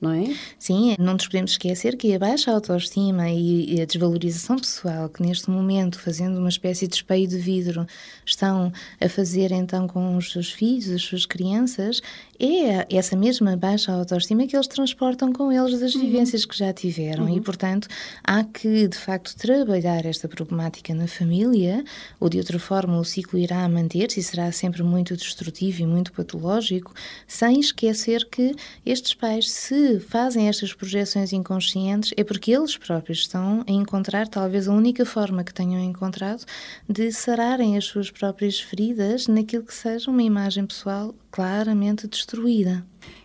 não 0.00 0.12
é? 0.12 0.34
Sim, 0.58 0.94
não 0.98 1.14
nos 1.14 1.26
podemos 1.26 1.52
esquecer 1.52 1.96
que 1.96 2.14
a 2.14 2.18
baixa 2.18 2.52
autoestima 2.52 3.30
e 3.30 3.80
a 3.80 3.84
desvalorização 3.84 4.56
pessoal 4.56 5.08
que 5.08 5.22
neste 5.22 5.50
momento, 5.50 5.98
fazendo 5.98 6.38
uma 6.38 6.48
espécie 6.48 6.86
de 6.86 6.94
espelho 6.94 7.26
de 7.26 7.38
vidro, 7.38 7.86
estão 8.24 8.72
a 9.00 9.08
fazer 9.08 9.50
então 9.52 9.88
com 9.88 10.16
os 10.16 10.32
seus 10.32 10.52
filhos, 10.52 10.90
as 10.90 11.02
suas 11.02 11.26
crianças, 11.26 12.00
é 12.40 12.86
essa 12.96 13.16
mesma 13.16 13.56
baixa 13.56 13.92
autoestima 13.92 14.46
que 14.46 14.54
eles 14.54 14.68
transportam 14.68 15.32
com 15.32 15.50
eles 15.52 15.80
das 15.80 15.94
uhum. 15.94 16.02
vivências 16.02 16.44
que 16.44 16.56
já 16.56 16.72
tiveram 16.72 17.24
uhum. 17.24 17.36
e, 17.36 17.40
portanto, 17.40 17.88
há 18.22 18.44
que 18.44 18.86
de 18.86 18.96
facto 18.96 19.34
trabalhar 19.36 20.06
esta 20.06 20.28
problemática 20.28 20.94
na 20.94 21.08
família, 21.08 21.84
ou 22.20 22.28
de 22.28 22.38
outra 22.38 22.58
forma 22.58 22.98
o 22.98 23.04
ciclo 23.04 23.38
irá 23.38 23.68
manter-se 23.68 24.20
e 24.20 24.22
será 24.22 24.52
sempre 24.52 24.82
muito 24.82 25.16
destrutivo 25.16 25.82
e 25.82 25.86
muito 25.86 26.12
patológico, 26.12 26.94
sem 27.26 27.58
esquecer 27.58 28.28
que 28.30 28.54
estes 28.86 29.14
pais, 29.14 29.50
se 29.50 29.98
fazem 30.00 30.48
estas 30.48 30.72
projeções 30.72 31.32
inconscientes 31.32 32.12
é 32.16 32.22
porque 32.22 32.52
eles 32.52 32.76
próprios 32.76 33.18
estão 33.18 33.64
a 33.66 33.72
encontrar 33.72 34.28
talvez 34.28 34.68
a 34.68 34.72
única 34.72 35.04
forma 35.04 35.42
que 35.42 35.52
tenham 35.52 35.82
encontrado 35.82 36.44
de 36.88 37.10
sararem 37.10 37.76
as 37.76 37.84
suas 37.84 38.10
próprias 38.10 38.60
feridas 38.60 39.26
naquilo 39.26 39.64
que 39.64 39.74
seja 39.74 40.10
uma 40.10 40.22
imagem 40.22 40.66
pessoal 40.66 41.14
claramente 41.30 42.08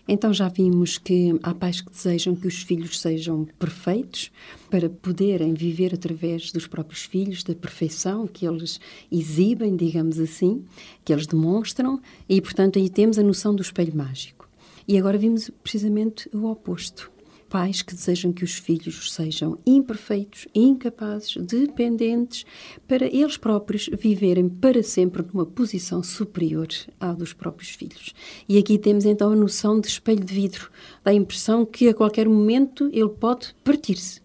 Então 0.07 0.33
já 0.33 0.49
vimos 0.49 0.97
que 0.97 1.37
há 1.43 1.53
pais 1.53 1.81
que 1.81 1.91
desejam 1.91 2.35
que 2.35 2.47
os 2.47 2.63
filhos 2.63 2.99
sejam 2.99 3.45
perfeitos 3.57 4.31
para 4.69 4.89
poderem 4.89 5.53
viver 5.53 5.93
através 5.93 6.51
dos 6.51 6.67
próprios 6.67 7.03
filhos, 7.03 7.43
da 7.43 7.55
perfeição 7.55 8.27
que 8.27 8.45
eles 8.45 8.79
exibem, 9.11 9.75
digamos 9.75 10.19
assim, 10.19 10.65
que 11.05 11.13
eles 11.13 11.27
demonstram, 11.27 12.01
e 12.27 12.41
portanto 12.41 12.79
aí 12.79 12.89
temos 12.89 13.17
a 13.17 13.23
noção 13.23 13.55
do 13.55 13.61
espelho 13.61 13.95
mágico. 13.95 14.49
E 14.87 14.97
agora 14.97 15.17
vimos 15.17 15.49
precisamente 15.63 16.29
o 16.33 16.45
oposto. 16.45 17.12
Pais 17.53 17.83
que 17.83 17.93
desejam 17.93 18.33
que 18.33 18.43
os 18.43 18.55
filhos 18.55 19.13
sejam 19.13 19.59
imperfeitos, 19.63 20.47
incapazes, 20.55 21.35
dependentes, 21.37 22.47
para 22.87 23.05
eles 23.05 23.37
próprios 23.37 23.87
viverem 23.93 24.49
para 24.49 24.81
sempre 24.81 25.23
numa 25.31 25.45
posição 25.45 26.01
superior 26.01 26.67
à 26.99 27.13
dos 27.13 27.31
próprios 27.31 27.69
filhos. 27.69 28.11
E 28.49 28.57
aqui 28.57 28.79
temos 28.79 29.05
então 29.05 29.31
a 29.31 29.35
noção 29.35 29.79
de 29.79 29.87
espelho 29.87 30.25
de 30.25 30.33
vidro, 30.33 30.71
dá 31.03 31.11
a 31.11 31.13
impressão 31.13 31.63
que 31.63 31.87
a 31.87 31.93
qualquer 31.93 32.27
momento 32.27 32.89
ele 32.91 33.09
pode 33.09 33.53
partir-se. 33.63 34.22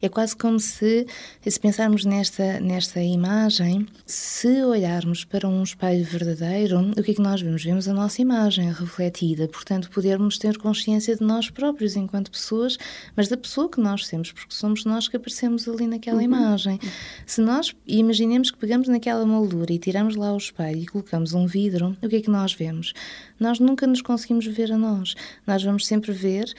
É 0.00 0.08
quase 0.08 0.36
como 0.36 0.60
se, 0.60 1.06
se 1.44 1.58
pensarmos 1.58 2.04
nesta, 2.04 2.60
nesta 2.60 3.02
imagem, 3.02 3.84
se 4.06 4.62
olharmos 4.62 5.24
para 5.24 5.48
um 5.48 5.60
espelho 5.60 6.04
verdadeiro, 6.04 6.92
o 6.96 7.02
que 7.02 7.10
é 7.10 7.14
que 7.14 7.20
nós 7.20 7.42
vemos? 7.42 7.64
Vemos 7.64 7.88
a 7.88 7.92
nossa 7.92 8.22
imagem 8.22 8.70
refletida, 8.72 9.48
portanto, 9.48 9.90
podermos 9.90 10.38
ter 10.38 10.56
consciência 10.56 11.16
de 11.16 11.24
nós 11.24 11.50
próprios 11.50 11.96
enquanto 11.96 12.30
pessoas, 12.30 12.78
mas 13.16 13.28
da 13.28 13.36
pessoa 13.36 13.68
que 13.68 13.80
nós 13.80 14.06
somos, 14.06 14.30
porque 14.30 14.54
somos 14.54 14.84
nós 14.84 15.08
que 15.08 15.16
aparecemos 15.16 15.68
ali 15.68 15.88
naquela 15.88 16.18
uhum. 16.18 16.22
imagem. 16.22 16.78
Se 17.26 17.40
nós 17.40 17.74
imaginemos 17.84 18.52
que 18.52 18.58
pegamos 18.58 18.86
naquela 18.86 19.26
moldura 19.26 19.72
e 19.72 19.80
tiramos 19.80 20.14
lá 20.14 20.32
o 20.32 20.36
espelho 20.36 20.78
e 20.78 20.86
colocamos 20.86 21.34
um 21.34 21.44
vidro, 21.44 21.96
o 22.00 22.08
que 22.08 22.16
é 22.16 22.20
que 22.20 22.30
nós 22.30 22.54
vemos? 22.54 22.92
Nós 23.40 23.58
nunca 23.58 23.84
nos 23.84 24.00
conseguimos 24.00 24.46
ver 24.46 24.70
a 24.70 24.78
nós. 24.78 25.16
Nós 25.44 25.64
vamos 25.64 25.86
sempre 25.86 26.12
ver 26.12 26.54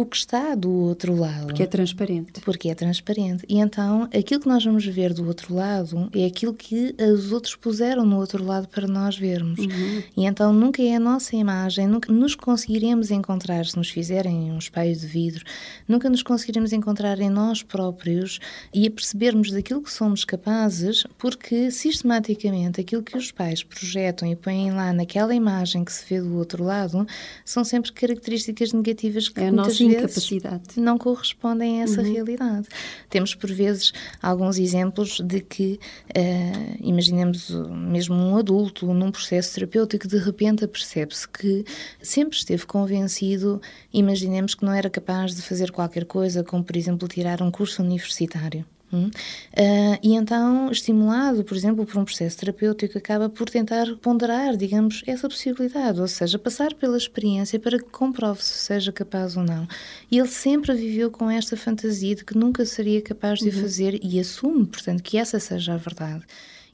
o 0.00 0.06
que 0.06 0.16
está 0.16 0.54
do 0.54 0.70
outro 0.70 1.14
lado. 1.14 1.48
Porque 1.48 1.62
é 1.62 1.66
transparente. 1.66 2.40
Porque 2.40 2.70
é 2.70 2.74
transparente. 2.74 3.44
E 3.46 3.58
então 3.58 4.04
aquilo 4.04 4.40
que 4.40 4.48
nós 4.48 4.64
vamos 4.64 4.86
ver 4.86 5.12
do 5.12 5.26
outro 5.26 5.54
lado 5.54 6.08
é 6.14 6.24
aquilo 6.24 6.54
que 6.54 6.94
os 6.98 7.32
outros 7.32 7.54
puseram 7.54 8.06
no 8.06 8.16
outro 8.16 8.42
lado 8.42 8.66
para 8.66 8.86
nós 8.86 9.18
vermos. 9.18 9.58
Uhum. 9.58 10.02
E 10.16 10.24
então 10.24 10.54
nunca 10.54 10.82
é 10.82 10.94
a 10.94 11.00
nossa 11.00 11.36
imagem, 11.36 11.86
nunca 11.86 12.10
nos 12.10 12.34
conseguiremos 12.34 13.10
encontrar, 13.10 13.66
se 13.66 13.76
nos 13.76 13.90
fizerem 13.90 14.50
um 14.50 14.56
espelho 14.56 14.96
de 14.96 15.06
vidro, 15.06 15.44
nunca 15.86 16.08
nos 16.08 16.22
conseguiremos 16.22 16.72
encontrar 16.72 17.20
em 17.20 17.28
nós 17.28 17.62
próprios 17.62 18.38
e 18.72 18.86
a 18.86 18.90
percebermos 18.90 19.50
daquilo 19.50 19.82
que 19.82 19.92
somos 19.92 20.24
capazes, 20.24 21.04
porque 21.18 21.70
sistematicamente 21.70 22.80
aquilo 22.80 23.02
que 23.02 23.18
os 23.18 23.30
pais 23.30 23.62
projetam 23.62 24.26
e 24.26 24.34
põem 24.34 24.70
lá 24.70 24.94
naquela 24.94 25.34
imagem 25.34 25.84
que 25.84 25.92
se 25.92 26.06
vê 26.08 26.22
do 26.22 26.38
outro 26.38 26.64
lado 26.64 27.06
são 27.44 27.62
sempre 27.64 27.92
características 27.92 28.72
negativas 28.72 29.28
que 29.28 29.40
é 29.40 29.50
muitas 29.50 29.78
incapacidade. 29.90 30.80
não 30.80 30.98
correspondem 30.98 31.80
a 31.80 31.84
essa 31.84 32.00
uhum. 32.00 32.12
realidade. 32.12 32.68
Temos, 33.08 33.34
por 33.34 33.50
vezes, 33.50 33.92
alguns 34.22 34.58
exemplos 34.58 35.20
de 35.20 35.40
que, 35.40 35.78
uh, 36.16 36.76
imaginemos 36.80 37.50
mesmo 37.70 38.14
um 38.14 38.36
adulto 38.36 38.92
num 38.92 39.10
processo 39.10 39.54
terapêutico, 39.54 40.06
de 40.06 40.18
repente 40.18 40.66
percebe-se 40.66 41.28
que 41.28 41.64
sempre 42.02 42.36
esteve 42.36 42.66
convencido, 42.66 43.60
imaginemos 43.92 44.54
que 44.54 44.64
não 44.64 44.72
era 44.72 44.90
capaz 44.90 45.34
de 45.34 45.42
fazer 45.42 45.70
qualquer 45.70 46.04
coisa, 46.04 46.42
como, 46.44 46.64
por 46.64 46.76
exemplo, 46.76 47.08
tirar 47.08 47.42
um 47.42 47.50
curso 47.50 47.82
universitário. 47.82 48.64
Uh, 48.96 49.98
e 50.02 50.14
então, 50.14 50.70
estimulado, 50.70 51.44
por 51.44 51.56
exemplo, 51.56 51.86
por 51.86 51.98
um 51.98 52.04
processo 52.04 52.38
terapêutico, 52.38 52.98
acaba 52.98 53.28
por 53.28 53.48
tentar 53.48 53.86
ponderar, 53.96 54.56
digamos, 54.56 55.02
essa 55.06 55.28
possibilidade, 55.28 56.00
ou 56.00 56.08
seja, 56.08 56.38
passar 56.38 56.74
pela 56.74 56.96
experiência 56.96 57.58
para 57.58 57.78
que 57.78 57.84
comprove 57.84 58.42
se 58.42 58.54
seja 58.54 58.92
capaz 58.92 59.36
ou 59.36 59.44
não. 59.44 59.68
E 60.10 60.18
ele 60.18 60.28
sempre 60.28 60.74
viveu 60.74 61.10
com 61.10 61.30
esta 61.30 61.56
fantasia 61.56 62.14
de 62.14 62.24
que 62.24 62.36
nunca 62.36 62.64
seria 62.64 63.00
capaz 63.00 63.38
de 63.38 63.48
uhum. 63.48 63.62
fazer 63.62 63.98
e 64.02 64.18
assume, 64.18 64.66
portanto, 64.66 65.02
que 65.02 65.16
essa 65.18 65.38
seja 65.38 65.74
a 65.74 65.76
verdade 65.76 66.24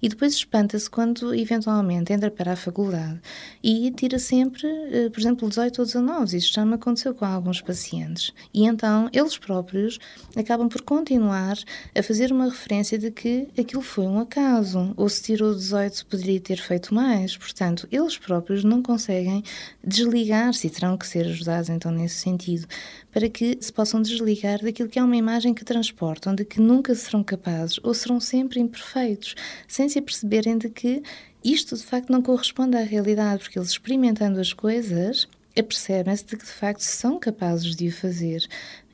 e 0.07 0.09
depois 0.09 0.35
espanta-se 0.35 0.89
quando 0.89 1.35
eventualmente 1.35 2.13
entra 2.13 2.31
para 2.31 2.53
a 2.53 2.57
faculdade 2.57 3.21
e 3.61 3.91
tira 3.91 4.21
sempre, 4.21 4.65
eh, 4.69 5.11
por 5.11 5.19
exemplo, 5.19 5.49
18 5.49 5.81
ou 5.81 5.85
19. 5.85 6.37
Isto 6.37 6.55
já 6.55 6.65
me 6.65 6.75
aconteceu 6.75 7.13
com 7.13 7.25
alguns 7.25 7.61
pacientes. 7.61 8.33
E 8.55 8.67
então 8.67 9.11
eles 9.13 9.37
próprios 9.37 9.99
acabam 10.37 10.69
por 10.69 10.83
continuar 10.83 11.59
a 11.93 12.03
fazer 12.05 12.31
uma 12.31 12.45
referência 12.45 12.97
de 12.97 13.11
que 13.11 13.49
aquilo 13.59 13.83
foi 13.83 14.07
um 14.07 14.21
acaso, 14.21 14.95
ou 14.97 15.09
se 15.09 15.25
tirou 15.25 15.53
18 15.53 16.07
poderia 16.07 16.39
ter 16.41 16.59
feito 16.59 16.95
mais. 16.95 17.37
Portanto, 17.37 17.89
eles 17.91 18.17
próprios 18.17 18.63
não 18.63 18.81
conseguem 18.81 19.43
desligar-se 19.85 20.69
e 20.69 20.71
terão 20.71 20.97
que 20.97 21.05
ser 21.05 21.27
ajudados 21.27 21.69
então 21.69 21.91
nesse 21.91 22.21
sentido 22.21 22.69
para 23.17 23.31
que 23.31 23.57
se 23.63 23.73
possam 23.73 24.03
desligar 24.03 24.63
daquilo 24.63 24.91
que 24.91 24.99
é 24.99 25.03
uma 25.03 25.17
imagem 25.17 25.55
que 25.55 25.65
transportam, 25.65 26.35
de 26.35 26.45
que 26.45 26.61
nunca 26.61 26.95
serão 26.95 27.25
capazes 27.25 27.81
ou 27.83 27.95
serão 27.95 28.21
sempre 28.21 28.61
imperfeitos, 28.61 29.35
sem 29.67 29.89
se 29.97 29.99
aperceberem 29.99 30.59
de 30.59 30.69
que 30.69 31.03
isto 31.43 31.75
de 31.75 31.83
facto 31.83 32.11
não 32.11 32.21
corresponde 32.21 32.77
à 32.77 32.83
realidade, 32.83 33.43
porque 33.43 33.59
eles 33.59 33.71
experimentando 33.71 34.39
as 34.39 34.53
coisas 34.53 35.27
apercebem-se 35.59 36.27
de 36.27 36.37
que 36.37 36.45
de 36.45 36.51
facto 36.51 36.81
são 36.81 37.19
capazes 37.19 37.75
de 37.75 37.89
o 37.89 37.93
fazer. 37.93 38.47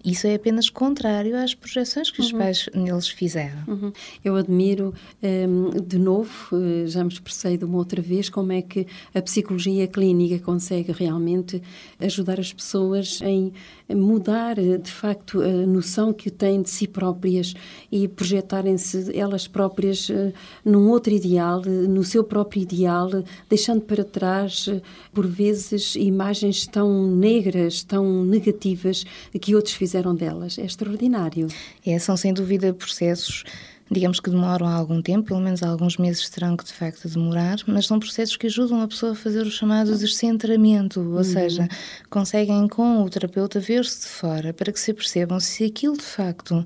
Isso 0.05 0.27
é 0.27 0.35
apenas 0.35 0.69
contrário 0.69 1.37
às 1.37 1.55
projeções 1.55 2.11
que 2.11 2.21
os 2.21 2.33
uhum. 2.33 2.39
pais 2.39 2.69
neles 2.75 3.09
fizeram. 3.09 3.63
Uhum. 3.69 3.93
Eu 4.25 4.35
admiro, 4.35 4.93
um, 5.23 5.71
de 5.81 5.97
novo, 5.99 6.33
eh, 6.53 6.87
já 6.89 7.05
me 7.05 7.13
expressei 7.13 7.57
de 7.57 7.65
uma 7.65 7.79
outra 7.79 8.03
vez, 8.03 8.29
como 8.29 8.51
é 8.51 8.63
que 8.63 8.85
a 9.15 9.23
psicologia 9.23 9.87
clínica 9.87 10.41
consegue 10.45 10.91
realmente 10.91 11.63
ajudar 12.01 12.41
as 12.41 12.53
pessoas 12.53 13.21
em 13.23 13.53
mudar, 13.89 14.57
de 14.57 14.91
facto, 14.91 15.41
a 15.41 15.67
noção 15.67 16.13
que 16.13 16.31
têm 16.31 16.63
de 16.63 16.71
si 16.71 16.89
próprias 16.89 17.55
e 17.91 18.09
projetarem-se 18.09 19.17
elas 19.17 19.47
próprias 19.47 20.09
uh, 20.09 20.33
num 20.65 20.89
outro 20.89 21.13
ideal, 21.13 21.63
no 21.63 22.03
seu 22.03 22.25
próprio 22.25 22.63
ideal, 22.63 23.09
deixando 23.49 23.83
para 23.83 24.03
trás, 24.03 24.69
por 25.13 25.27
vezes, 25.27 25.95
imagens 25.95 26.67
tão 26.67 27.07
negras, 27.07 27.85
tão 27.85 28.25
negativas 28.25 29.05
que 29.41 29.55
outros 29.55 29.75
fizeram 29.75 29.92
fizeram 29.93 30.15
delas. 30.15 30.59
É 30.59 30.65
extraordinário. 30.65 31.49
É, 31.87 31.99
são 31.99 32.17
sem 32.17 32.33
dúvida 32.33 32.73
processos 32.73 33.45
digamos 33.91 34.21
que 34.21 34.31
demoram 34.31 34.67
algum 34.67 35.03
tempo, 35.03 35.29
pelo 35.29 35.41
menos 35.41 35.63
alguns 35.63 35.99
meses 35.99 36.27
terão 36.31 36.57
que 36.57 36.65
de 36.65 36.73
facto 36.73 37.07
demorar, 37.07 37.59
mas 37.67 37.87
são 37.87 37.99
processos 37.99 38.39
que 38.39 38.47
ajudam 38.47 38.81
a 38.81 38.89
pessoa 38.89 39.13
a 39.13 39.15
fazer 39.15 39.43
o 39.43 39.51
chamado 39.51 39.99
descentramento, 39.99 41.01
ou 41.01 41.17
uhum. 41.17 41.25
seja, 41.25 41.69
conseguem 42.09 42.67
com 42.69 43.03
o 43.03 43.11
terapeuta 43.11 43.61
ver-se 43.61 44.01
de 44.01 44.07
fora 44.07 44.55
para 44.55 44.73
que 44.73 44.81
se 44.81 44.95
percebam 44.95 45.39
se 45.39 45.65
aquilo 45.65 45.95
de 45.95 46.05
facto 46.05 46.65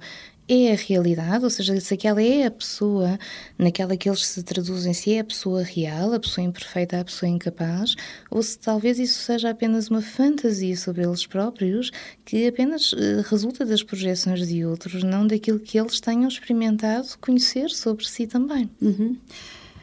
é 0.48 0.72
a 0.72 0.76
realidade, 0.76 1.44
ou 1.44 1.50
seja, 1.50 1.78
se 1.80 1.94
aquela 1.94 2.22
é 2.22 2.46
a 2.46 2.50
pessoa 2.50 3.18
naquela 3.58 3.96
que 3.96 4.08
eles 4.08 4.24
se 4.24 4.42
traduzem, 4.42 4.92
se 4.92 5.14
é 5.14 5.20
a 5.20 5.24
pessoa 5.24 5.62
real, 5.62 6.12
a 6.12 6.20
pessoa 6.20 6.44
imperfeita, 6.44 7.00
a 7.00 7.04
pessoa 7.04 7.28
incapaz, 7.28 7.96
ou 8.30 8.42
se 8.42 8.58
talvez 8.58 8.98
isso 8.98 9.20
seja 9.20 9.50
apenas 9.50 9.88
uma 9.88 10.00
fantasia 10.00 10.76
sobre 10.76 11.04
eles 11.04 11.26
próprios 11.26 11.90
que 12.24 12.46
apenas 12.46 12.92
uh, 12.92 13.22
resulta 13.28 13.64
das 13.64 13.82
projeções 13.82 14.46
de 14.46 14.64
outros, 14.64 15.02
não 15.02 15.26
daquilo 15.26 15.58
que 15.58 15.78
eles 15.78 16.00
tenham 16.00 16.28
experimentado 16.28 17.08
conhecer 17.20 17.70
sobre 17.70 18.06
si 18.06 18.26
também. 18.26 18.70
Uhum. 18.80 19.16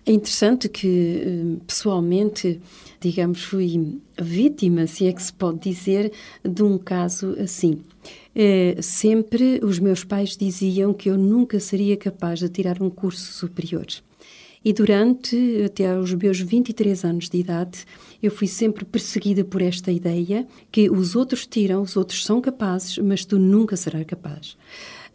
É 0.05 0.11
interessante 0.11 0.67
que, 0.67 1.23
eh, 1.25 1.61
pessoalmente, 1.65 2.59
digamos, 2.99 3.41
fui 3.41 4.01
vítima, 4.19 4.85
se 4.85 5.07
é 5.07 5.13
que 5.13 5.23
se 5.23 5.31
pode 5.31 5.59
dizer, 5.59 6.11
de 6.43 6.61
um 6.61 6.77
caso 6.77 7.37
assim. 7.39 7.81
É, 8.35 8.77
sempre 8.81 9.59
os 9.63 9.79
meus 9.79 10.03
pais 10.03 10.35
diziam 10.35 10.93
que 10.93 11.09
eu 11.09 11.17
nunca 11.17 11.59
seria 11.59 11.95
capaz 11.95 12.39
de 12.39 12.49
tirar 12.49 12.81
um 12.81 12.89
curso 12.89 13.33
superior. 13.33 13.85
E 14.65 14.71
durante 14.71 15.61
até 15.65 15.97
os 15.97 16.13
meus 16.13 16.39
23 16.39 17.03
anos 17.03 17.29
de 17.29 17.37
idade, 17.37 17.85
eu 18.21 18.31
fui 18.31 18.47
sempre 18.47 18.85
perseguida 18.85 19.43
por 19.43 19.61
esta 19.61 19.91
ideia 19.91 20.47
que 20.71 20.89
os 20.89 21.15
outros 21.15 21.45
tiram, 21.45 21.81
os 21.81 21.97
outros 21.97 22.23
são 22.23 22.39
capazes, 22.39 22.97
mas 22.97 23.25
tu 23.25 23.37
nunca 23.37 23.75
serás 23.75 24.05
capaz. 24.05 24.57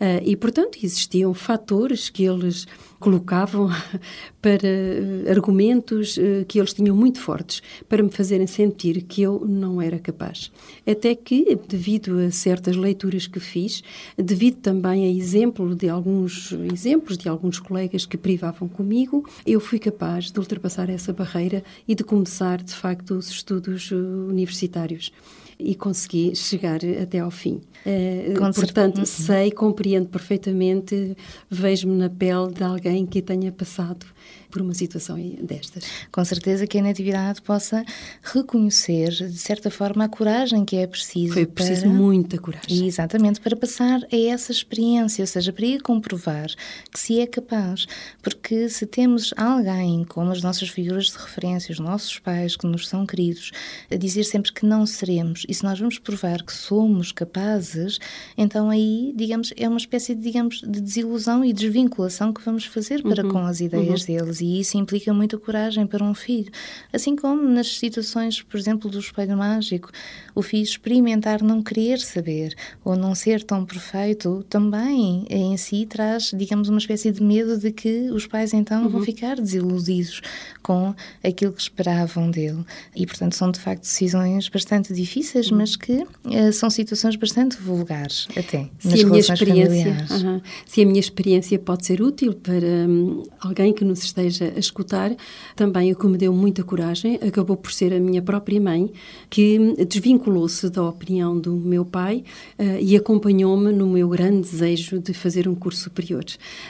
Uh, 0.01 0.23
e, 0.25 0.37
portanto, 0.37 0.79
existiam 0.81 1.35
fatores 1.35 2.09
que 2.09 2.23
eles 2.23 2.67
colocavam 3.01 3.69
para 4.41 4.69
uh, 4.69 5.31
argumentos 5.31 6.17
uh, 6.17 6.45
que 6.47 6.61
eles 6.61 6.73
tinham 6.73 6.95
muito 6.95 7.21
fortes 7.21 7.61
para 7.89 8.01
me 8.01 8.11
fazerem 8.11 8.47
sentir 8.47 9.03
que 9.03 9.23
eu 9.23 9.45
não 9.45 9.83
era 9.83 9.99
capaz. 9.99 10.53
Até 10.87 11.17
que, 11.17 11.59
devido 11.67 12.19
a 12.21 12.31
certas 12.31 12.77
leituras 12.77 13.27
que 13.27 13.41
fiz, 13.41 13.83
devido 14.17 14.59
também 14.59 15.05
a 15.05 15.11
exemplo 15.11 15.75
de 15.75 15.89
alguns 15.89 16.53
exemplos 16.73 17.19
de 17.19 17.29
alguns 17.29 17.59
colegas 17.59 18.07
que 18.07 18.17
privavam 18.17 18.69
comigo, 18.69 19.29
eu 19.45 19.59
fui 19.59 19.81
capaz 19.81 20.31
de 20.31 20.39
ultrapassar 20.39 20.89
essa 20.89 21.13
barreira 21.13 21.65
e 21.89 21.95
de 21.97 22.05
começar, 22.05 22.63
de 22.63 22.75
facto, 22.75 23.15
os 23.15 23.29
estudos 23.31 23.91
universitários 23.91 25.13
e 25.59 25.75
consegui 25.75 26.35
chegar 26.37 26.81
até 27.03 27.19
ao 27.19 27.31
fim. 27.31 27.61
Uh, 27.85 28.55
portanto, 28.55 28.99
uhum. 28.99 29.07
sei, 29.07 29.51
compreendo 29.51 30.09
perfeitamente, 30.09 31.17
vejo-me 31.51 31.97
na 31.97 32.09
pele 32.09 32.53
de 32.53 32.63
alguém 32.63 33.05
que 33.05 33.21
tenha 33.21 33.51
passado 33.51 34.07
por 34.51 34.63
uma 34.63 34.75
situação 34.75 35.19
destas. 35.43 35.85
Com 36.11 36.25
certeza 36.25 36.67
que 36.67 36.79
a 36.79 36.83
Natividade 36.83 37.43
possa 37.43 37.85
reconhecer, 38.23 39.11
de 39.11 39.39
certa 39.39 39.71
forma, 39.71 40.05
a 40.05 40.09
coragem 40.09 40.65
que 40.65 40.77
é 40.77 40.87
preciso. 40.87 41.35
Foi 41.35 41.47
preciso 41.47 41.83
para... 41.83 41.91
muita 41.91 42.39
coragem. 42.39 42.87
Exatamente, 42.87 43.41
para 43.41 43.57
passar 43.57 44.01
a 44.13 44.17
essa 44.17 44.53
experiência, 44.53 45.23
ou 45.23 45.27
seja, 45.27 45.53
para 45.53 45.67
ir 45.67 45.83
comprovar 45.83 46.49
que 46.93 46.99
se 46.99 47.21
é 47.21 47.27
capaz. 47.27 47.87
Porque 48.23 48.69
se 48.69 48.87
temos 48.87 49.33
alguém, 49.37 50.05
como 50.05 50.31
as 50.31 50.43
nossas 50.43 50.69
figuras 50.69 51.07
de 51.07 51.19
referência, 51.19 51.73
os 51.73 51.79
nossos 51.79 52.19
pais 52.19 52.57
que 52.57 52.67
nos 52.67 52.89
são 52.89 53.07
queridos, 53.07 53.51
a 53.91 53.97
dizer 53.97 54.25
sempre 54.25 54.53
que 54.53 54.67
não 54.67 54.87
seremos, 54.87 55.45
e 55.49 55.55
se 55.55 55.65
nós 55.65 55.79
vamos 55.79 55.99
provar 55.99 56.43
que 56.43 56.53
somos 56.53 57.13
capazes, 57.13 57.99
então 58.37 58.71
aí, 58.71 59.13
digamos, 59.17 59.53
é 59.57 59.69
uma 59.69 59.79
espécie 59.79 60.15
de, 60.15 60.23
digamos, 60.23 60.61
de 60.61 60.81
desilusão 60.81 61.45
e 61.45 61.53
desvinculação 61.53 62.33
que 62.33 62.45
vamos 62.45 62.65
fazer 62.65 63.03
para 63.03 63.25
uhum. 63.25 63.31
com 63.31 63.39
as 63.39 63.61
ideias 63.61 64.03
uhum. 64.03 64.07
deles 64.07 64.38
e 64.41 64.61
isso 64.61 64.77
implica 64.77 65.13
muita 65.13 65.39
coragem 65.39 65.87
para 65.87 66.05
um 66.05 66.15
filho. 66.15 66.51
Assim 66.93 67.17
como 67.17 67.43
nas 67.43 67.79
situações, 67.79 68.43
por 68.43 68.59
exemplo, 68.59 68.91
do 68.91 68.99
espelho 68.99 69.37
mágico, 69.37 69.91
o 70.35 70.43
filho 70.43 70.63
experimentar 70.63 71.43
não 71.43 71.63
querer 71.63 71.99
saber 71.99 72.55
ou 72.85 72.97
não 72.97 73.15
ser 73.15 73.43
tão 73.43 73.65
perfeito 73.65 74.45
também 74.49 75.27
em 75.29 75.57
si 75.57 75.87
traz, 75.87 76.33
digamos, 76.37 76.69
uma 76.69 76.79
espécie 76.79 77.11
de 77.11 77.23
medo 77.23 77.59
de 77.59 77.73
que 77.73 78.11
os 78.11 78.27
pais 78.27 78.53
então 78.53 78.85
uhum. 78.85 78.89
vão 78.89 79.03
ficar 79.03 79.37
desiludidos 79.37 80.21
com 80.63 80.95
aquilo 81.23 81.53
que 81.53 81.63
esperavam 81.63 82.31
dele. 82.31 82.65
E, 82.95 83.07
portanto, 83.07 83.35
são 83.35 83.51
de 83.51 83.61
facto 83.61 83.83
decisões 83.83 84.49
bastante 84.49 84.93
difíceis, 84.93 85.51
uhum. 85.51 85.59
mas 85.59 85.77
que 85.77 86.03
uh, 86.03 86.53
são 86.53 86.71
situações 86.71 87.17
bastante 87.17 87.57
vulgares 87.57 88.29
até 88.37 88.69
se 88.79 88.89
nas 88.89 89.01
a 89.01 89.07
minha 89.07 89.21
experiência, 89.21 90.07
uh 90.11 90.15
-huh, 90.15 90.43
Se 90.67 90.83
a 90.83 90.87
minha 90.87 91.01
experiência 91.01 91.59
pode 91.59 91.87
ser 91.87 92.01
útil 92.01 92.35
para 92.35 92.67
um, 92.89 93.23
alguém 93.41 93.73
que 93.73 93.85
nos 93.85 94.03
esteja 94.03 94.28
esteja 94.29 94.53
a 94.55 94.59
escutar, 94.59 95.17
também 95.57 95.93
o 95.93 95.97
que 95.97 96.07
me 96.07 96.17
deu 96.17 96.33
muita 96.33 96.63
coragem 96.63 97.17
acabou 97.17 97.57
por 97.57 97.73
ser 97.73 97.93
a 97.93 97.99
minha 97.99 98.23
própria 98.23 98.61
mãe, 98.61 98.91
que 99.29 99.59
desvinculou-se 99.89 100.69
da 100.71 100.83
opinião 100.83 101.39
do 101.39 101.57
meu 101.57 101.85
pai 101.85 102.25
uh, 102.59 102.79
e 102.81 102.97
acompanhou-me 102.97 103.73
no 103.73 103.87
meu 103.87 104.09
grande 104.09 104.43
desejo 104.43 104.99
de 104.99 105.13
fazer 105.13 105.49
um 105.49 105.55
curso 105.55 105.83
superior. 105.83 106.25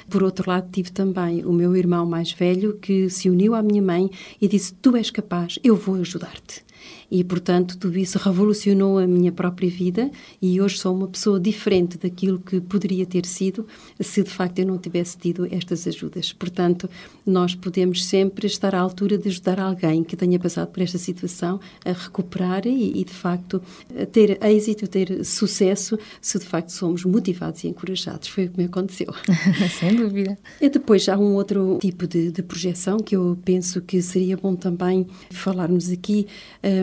Por 0.08 0.22
outro 0.22 0.48
lado, 0.48 0.68
tive 0.70 0.90
também 0.90 1.44
o 1.44 1.52
meu 1.52 1.76
irmão 1.76 2.06
mais 2.06 2.32
velho 2.32 2.78
que 2.80 3.10
se 3.10 3.28
uniu 3.28 3.54
à 3.54 3.62
minha 3.62 3.82
mãe 3.82 4.10
e 4.40 4.48
disse: 4.48 4.72
Tu 4.74 4.96
és 4.96 5.10
capaz, 5.10 5.58
eu 5.62 5.76
vou 5.76 5.96
ajudar-te 5.96 6.68
e, 7.10 7.24
portanto, 7.24 7.78
tudo 7.78 7.98
isso 7.98 8.18
revolucionou 8.18 8.98
a 8.98 9.06
minha 9.06 9.32
própria 9.32 9.70
vida 9.70 10.10
e 10.40 10.60
hoje 10.60 10.78
sou 10.78 10.94
uma 10.94 11.08
pessoa 11.08 11.40
diferente 11.40 11.96
daquilo 11.96 12.38
que 12.38 12.60
poderia 12.60 13.06
ter 13.06 13.24
sido 13.24 13.66
se 14.00 14.22
de 14.22 14.30
facto 14.30 14.58
eu 14.58 14.66
não 14.66 14.78
tivesse 14.78 15.16
tido 15.16 15.46
estas 15.50 15.86
ajudas. 15.86 16.32
Portanto, 16.32 16.88
nós 17.24 17.54
podemos 17.54 18.04
sempre 18.04 18.46
estar 18.46 18.74
à 18.74 18.80
altura 18.80 19.16
de 19.16 19.28
ajudar 19.28 19.58
alguém 19.58 20.04
que 20.04 20.16
tenha 20.16 20.38
passado 20.38 20.68
por 20.68 20.82
esta 20.82 20.98
situação 20.98 21.60
a 21.84 21.92
recuperar 21.92 22.66
e, 22.66 23.00
e 23.00 23.04
de 23.04 23.12
facto, 23.12 23.62
ter 24.12 24.38
êxito, 24.44 24.86
ter 24.86 25.24
sucesso, 25.24 25.98
se 26.20 26.38
de 26.38 26.44
facto 26.44 26.70
somos 26.70 27.04
motivados 27.04 27.64
e 27.64 27.68
encorajados. 27.68 28.28
Foi 28.28 28.46
o 28.46 28.50
que 28.50 28.58
me 28.58 28.64
aconteceu. 28.64 29.08
Sem 29.78 29.96
dúvida. 29.96 30.38
E 30.60 30.68
depois 30.68 31.08
há 31.08 31.16
um 31.16 31.34
outro 31.34 31.78
tipo 31.80 32.06
de, 32.06 32.30
de 32.30 32.42
projeção 32.42 32.98
que 32.98 33.16
eu 33.16 33.38
penso 33.44 33.80
que 33.80 34.00
seria 34.02 34.36
bom 34.36 34.54
também 34.54 35.06
falarmos 35.30 35.90
aqui. 35.90 36.26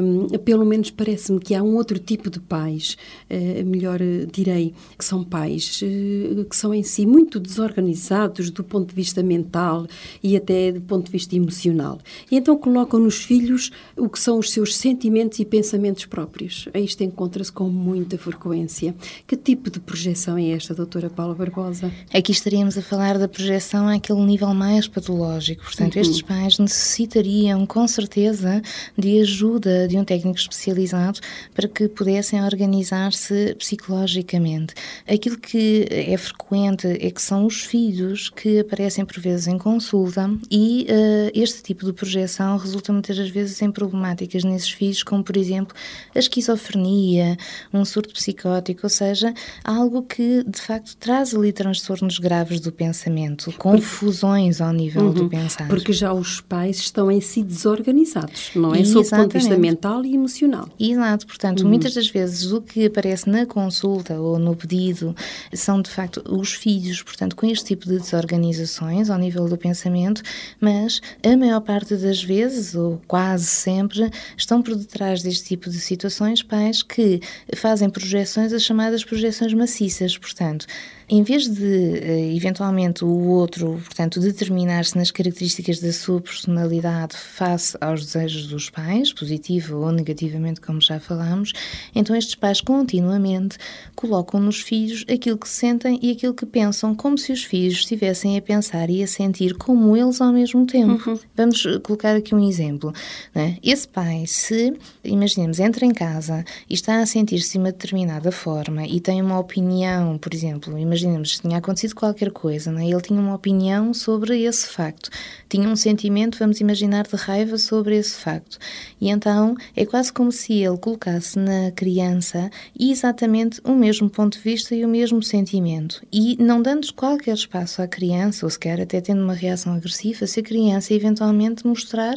Um, 0.02 0.28
pelo 0.40 0.66
menos 0.66 0.92
parece-me 0.92 1.40
que 1.40 1.54
há 1.54 1.64
um 1.64 1.76
outro 1.76 2.00
tipo 2.00 2.30
de 2.30 2.40
pais, 2.40 2.98
uh, 3.30 3.66
melhor 3.66 4.02
uh, 4.02 4.28
direi, 4.32 4.74
que 4.98 5.06
são 5.06 5.24
pais 5.24 5.82
uh, 5.82 6.46
que 6.46 6.56
são 6.56 6.74
em 6.74 6.84
si 6.84 7.06
muito 7.06 7.40
desorganizados 7.40 8.50
do 8.50 8.64
ponto 8.64 8.90
de 8.90 8.96
vista 8.96 9.22
mental 9.22 9.88
e 10.22 10.36
até 10.36 10.72
do 10.72 10.82
ponto 10.82 11.06
de 11.06 11.12
vista 11.12 11.36
emocional. 11.36 12.00
E 12.30 12.38
então 12.38 12.58
colocam 12.58 13.00
nos 13.00 13.24
filhos 13.24 13.72
o 13.96 14.10
que 14.10 14.20
são 14.20 14.40
os 14.40 14.52
seus 14.52 14.76
sentimentos 14.76 15.40
e 15.40 15.46
pensamentos 15.46 16.06
próprios. 16.06 16.68
Isto 16.74 17.04
encontra-se 17.04 17.52
com 17.52 17.70
muita 17.70 18.18
frequência. 18.18 18.96
Que 19.28 19.36
tipo 19.36 19.70
de 19.70 19.80
projeção 19.80 20.38
é 20.38 20.50
esta, 20.50 20.74
doutora 20.74 21.10
Paula 21.10 21.36
Barbosa? 21.36 21.92
Aqui 22.14 22.32
estaríamos 22.32 22.78
a 22.78 22.82
falar 22.82 23.18
da 23.18 23.28
projeção 23.28 23.88
àquele 23.88 24.24
nível 24.24 24.54
mais 24.54 24.88
patológico. 24.88 25.64
Portanto, 25.64 25.96
uhum. 25.96 26.02
estes 26.02 26.22
pais 26.22 26.60
necessitariam, 26.60 27.66
com 27.66 27.88
certeza, 27.88 28.62
de 28.98 29.20
ajuda 29.20 29.75
de 29.88 29.98
um 29.98 30.04
técnico 30.04 30.38
especializado 30.38 31.20
para 31.54 31.68
que 31.68 31.88
pudessem 31.88 32.44
organizar-se 32.44 33.56
psicologicamente. 33.56 34.74
Aquilo 35.08 35.38
que 35.38 35.88
é 35.90 36.18
frequente 36.18 36.88
é 36.88 37.12
que 37.12 37.22
são 37.22 37.46
os 37.46 37.64
filhos 37.64 38.30
que 38.30 38.60
aparecem 38.60 39.06
por 39.06 39.20
vezes 39.20 39.48
em 39.48 39.58
consulta 39.58 40.30
e 40.50 40.88
uh, 40.90 41.32
este 41.34 41.64
tipo 41.64 41.86
de 41.86 41.94
projeção 41.94 42.58
resulta 42.58 42.92
muitas 42.92 43.18
das 43.18 43.30
vezes 43.30 43.62
em 43.62 43.72
problemáticas 43.72 44.44
nesses 44.44 44.70
filhos, 44.70 45.04
como 45.04 45.24
por 45.24 45.38
exemplo 45.38 45.76
a 46.14 46.20
esquizofrenia, 46.20 47.38
um 47.74 47.84
surto 47.84 48.14
psicótico, 48.14 48.82
ou 48.84 48.90
seja, 48.90 49.34
algo 49.64 50.04
que 50.04 50.44
de 50.44 50.62
facto 50.62 50.96
traz 50.98 51.34
ali 51.34 51.52
transtornos 51.52 52.20
graves 52.20 52.60
do 52.60 52.72
pensamento, 52.72 53.52
confusões 53.58 54.62
ao 54.62 54.72
nível 54.72 55.06
uhum, 55.06 55.14
do 55.14 55.30
pensar. 55.30 55.68
Porque 55.68 55.94
já 55.94 56.14
os 56.14 56.42
pais 56.42 56.78
estão 56.78 57.12
em 57.12 57.22
si 57.22 57.44
desorganizados, 57.44 58.52
não 58.56 58.74
é? 58.74 58.84
Sob 58.84 59.08
o 59.08 59.10
ponto 59.10 59.28
de 59.30 59.38
vista 59.40 59.58
mental 59.66 60.06
e 60.06 60.14
emocional. 60.16 60.70
Exato, 60.80 61.28
portanto, 61.28 61.62
uhum. 61.62 61.70
muitas 61.70 61.94
das 61.94 62.08
vezes 62.08 62.52
o 62.52 62.62
que 62.62 62.86
aparece 62.86 63.30
na 63.30 63.46
consulta 63.46 64.20
ou 64.20 64.40
no 64.40 64.56
pedido 64.56 65.16
são 65.54 65.82
de 65.82 65.90
facto 65.90 66.24
os 66.30 66.54
filhos, 66.54 67.02
portanto, 67.02 67.36
com 67.36 67.46
este 67.46 67.66
tipo 67.66 67.86
de 67.86 68.00
desorganizações 68.00 69.10
ao 69.10 69.18
nível 69.18 69.48
do 69.48 69.58
pensamento, 69.58 70.22
mas 70.60 71.02
a 71.24 71.36
maior 71.36 71.62
parte 71.62 71.96
das 71.96 72.24
vezes, 72.24 72.76
ou 72.76 73.02
quase 73.08 73.46
sempre, 73.46 74.10
estão 74.38 74.62
por 74.62 74.76
detrás 74.76 75.22
deste 75.22 75.46
tipo 75.46 75.70
de 75.70 75.80
situações 75.80 76.42
pais 76.44 76.84
que 76.84 77.20
fazem 77.56 77.90
projeções, 77.90 78.54
as 78.54 78.64
chamadas 78.64 79.04
projeções 79.04 79.54
maciças, 79.54 80.18
portanto, 80.18 80.66
em 81.08 81.24
vez 81.24 81.48
de, 81.48 82.00
eh, 82.00 82.36
eventualmente, 82.36 83.06
o 83.06 83.28
outro, 83.28 83.82
portanto, 83.86 84.20
determinar-se 84.20 84.98
nas 84.98 85.12
características 85.12 85.80
da 85.80 85.94
sua 85.94 86.20
personalidade 86.20 87.16
face 87.16 87.78
aos 87.80 88.06
desejos 88.06 88.48
dos 88.48 88.70
pais, 88.70 89.14
positivo 89.14 89.78
ou 89.78 89.92
negativamente, 89.92 90.60
como 90.62 90.82
já 90.82 91.00
falámos, 91.00 91.54
então 91.94 92.16
estes 92.16 92.36
pais 92.36 92.60
continuamente 92.60 93.58
colocam 93.96 94.40
nos 94.40 94.62
filhos 94.62 95.06
aquilo 95.08 95.38
que 95.38 95.48
sentem 95.48 96.00
e 96.02 96.12
aquilo 96.12 96.34
que 96.34 96.46
pensam, 96.46 96.96
como 96.96 97.18
se 97.18 97.32
os 97.32 97.44
filhos 97.44 97.76
estivessem 97.76 98.38
a 98.38 98.42
pensar 98.42 98.90
e 98.90 99.04
a 99.04 99.08
sentir 99.08 99.56
como 99.56 99.96
eles 99.96 100.20
ao 100.22 100.34
mesmo 100.34 100.66
tempo. 100.66 101.10
Uhum. 101.10 101.20
Vamos 101.36 101.64
colocar 101.84 102.16
aqui 102.16 102.34
um 102.34 102.48
exemplo. 102.48 102.94
Né? 103.34 103.58
Esse 103.64 103.88
pai, 103.88 104.26
se, 104.28 104.74
imaginemos, 105.04 105.60
entra 105.60 105.86
em 105.86 105.94
casa 105.94 106.44
e 106.70 106.74
está 106.74 107.00
a 107.00 107.06
sentir-se 107.06 107.54
de 107.54 107.58
uma 107.60 107.72
determinada 107.72 108.32
forma 108.32 108.86
e 108.86 109.00
tem 109.00 109.22
uma 109.22 109.40
opinião, 109.40 110.18
por 110.18 110.34
exemplo, 110.34 110.78
imaginemos, 110.96 111.40
tinha 111.40 111.58
acontecido 111.58 111.96
qualquer 111.96 112.32
coisa, 112.32 112.72
né? 112.72 112.88
ele 112.88 113.02
tinha 113.02 113.20
uma 113.20 113.36
opinião 113.36 113.94
sobre 113.94 114.44
esse 114.44 114.68
facto, 114.68 115.10
tinha 115.50 115.68
um 115.68 115.76
sentimento, 115.76 116.38
vamos 116.40 116.60
imaginar, 116.60 117.06
de 117.08 117.16
raiva 117.16 117.58
sobre 117.58 117.98
esse 117.98 118.16
facto. 118.16 118.58
E 119.00 119.10
então 119.10 119.56
é 119.76 119.86
quase 119.86 120.12
como 120.12 120.32
se 120.32 120.54
ele 120.54 120.78
colocasse 120.78 121.38
na 121.38 121.72
criança 121.72 122.50
exatamente 122.80 123.60
o 123.64 123.74
mesmo 123.74 124.10
ponto 124.10 124.38
de 124.38 124.44
vista 124.44 124.74
e 124.74 124.86
o 124.86 124.88
mesmo 124.88 125.22
sentimento. 125.22 126.02
E 126.12 126.38
não 126.42 126.62
dando 126.62 126.92
qualquer 126.94 127.36
espaço 127.36 127.82
à 127.82 127.88
criança, 127.88 128.46
ou 128.46 128.50
sequer 128.50 128.82
até 128.82 129.02
tendo 129.02 129.22
uma 129.22 129.34
reação 129.34 129.74
agressiva, 129.74 130.26
se 130.26 130.40
a 130.40 130.44
criança 130.44 130.94
eventualmente 130.94 131.66
mostrar 131.66 132.16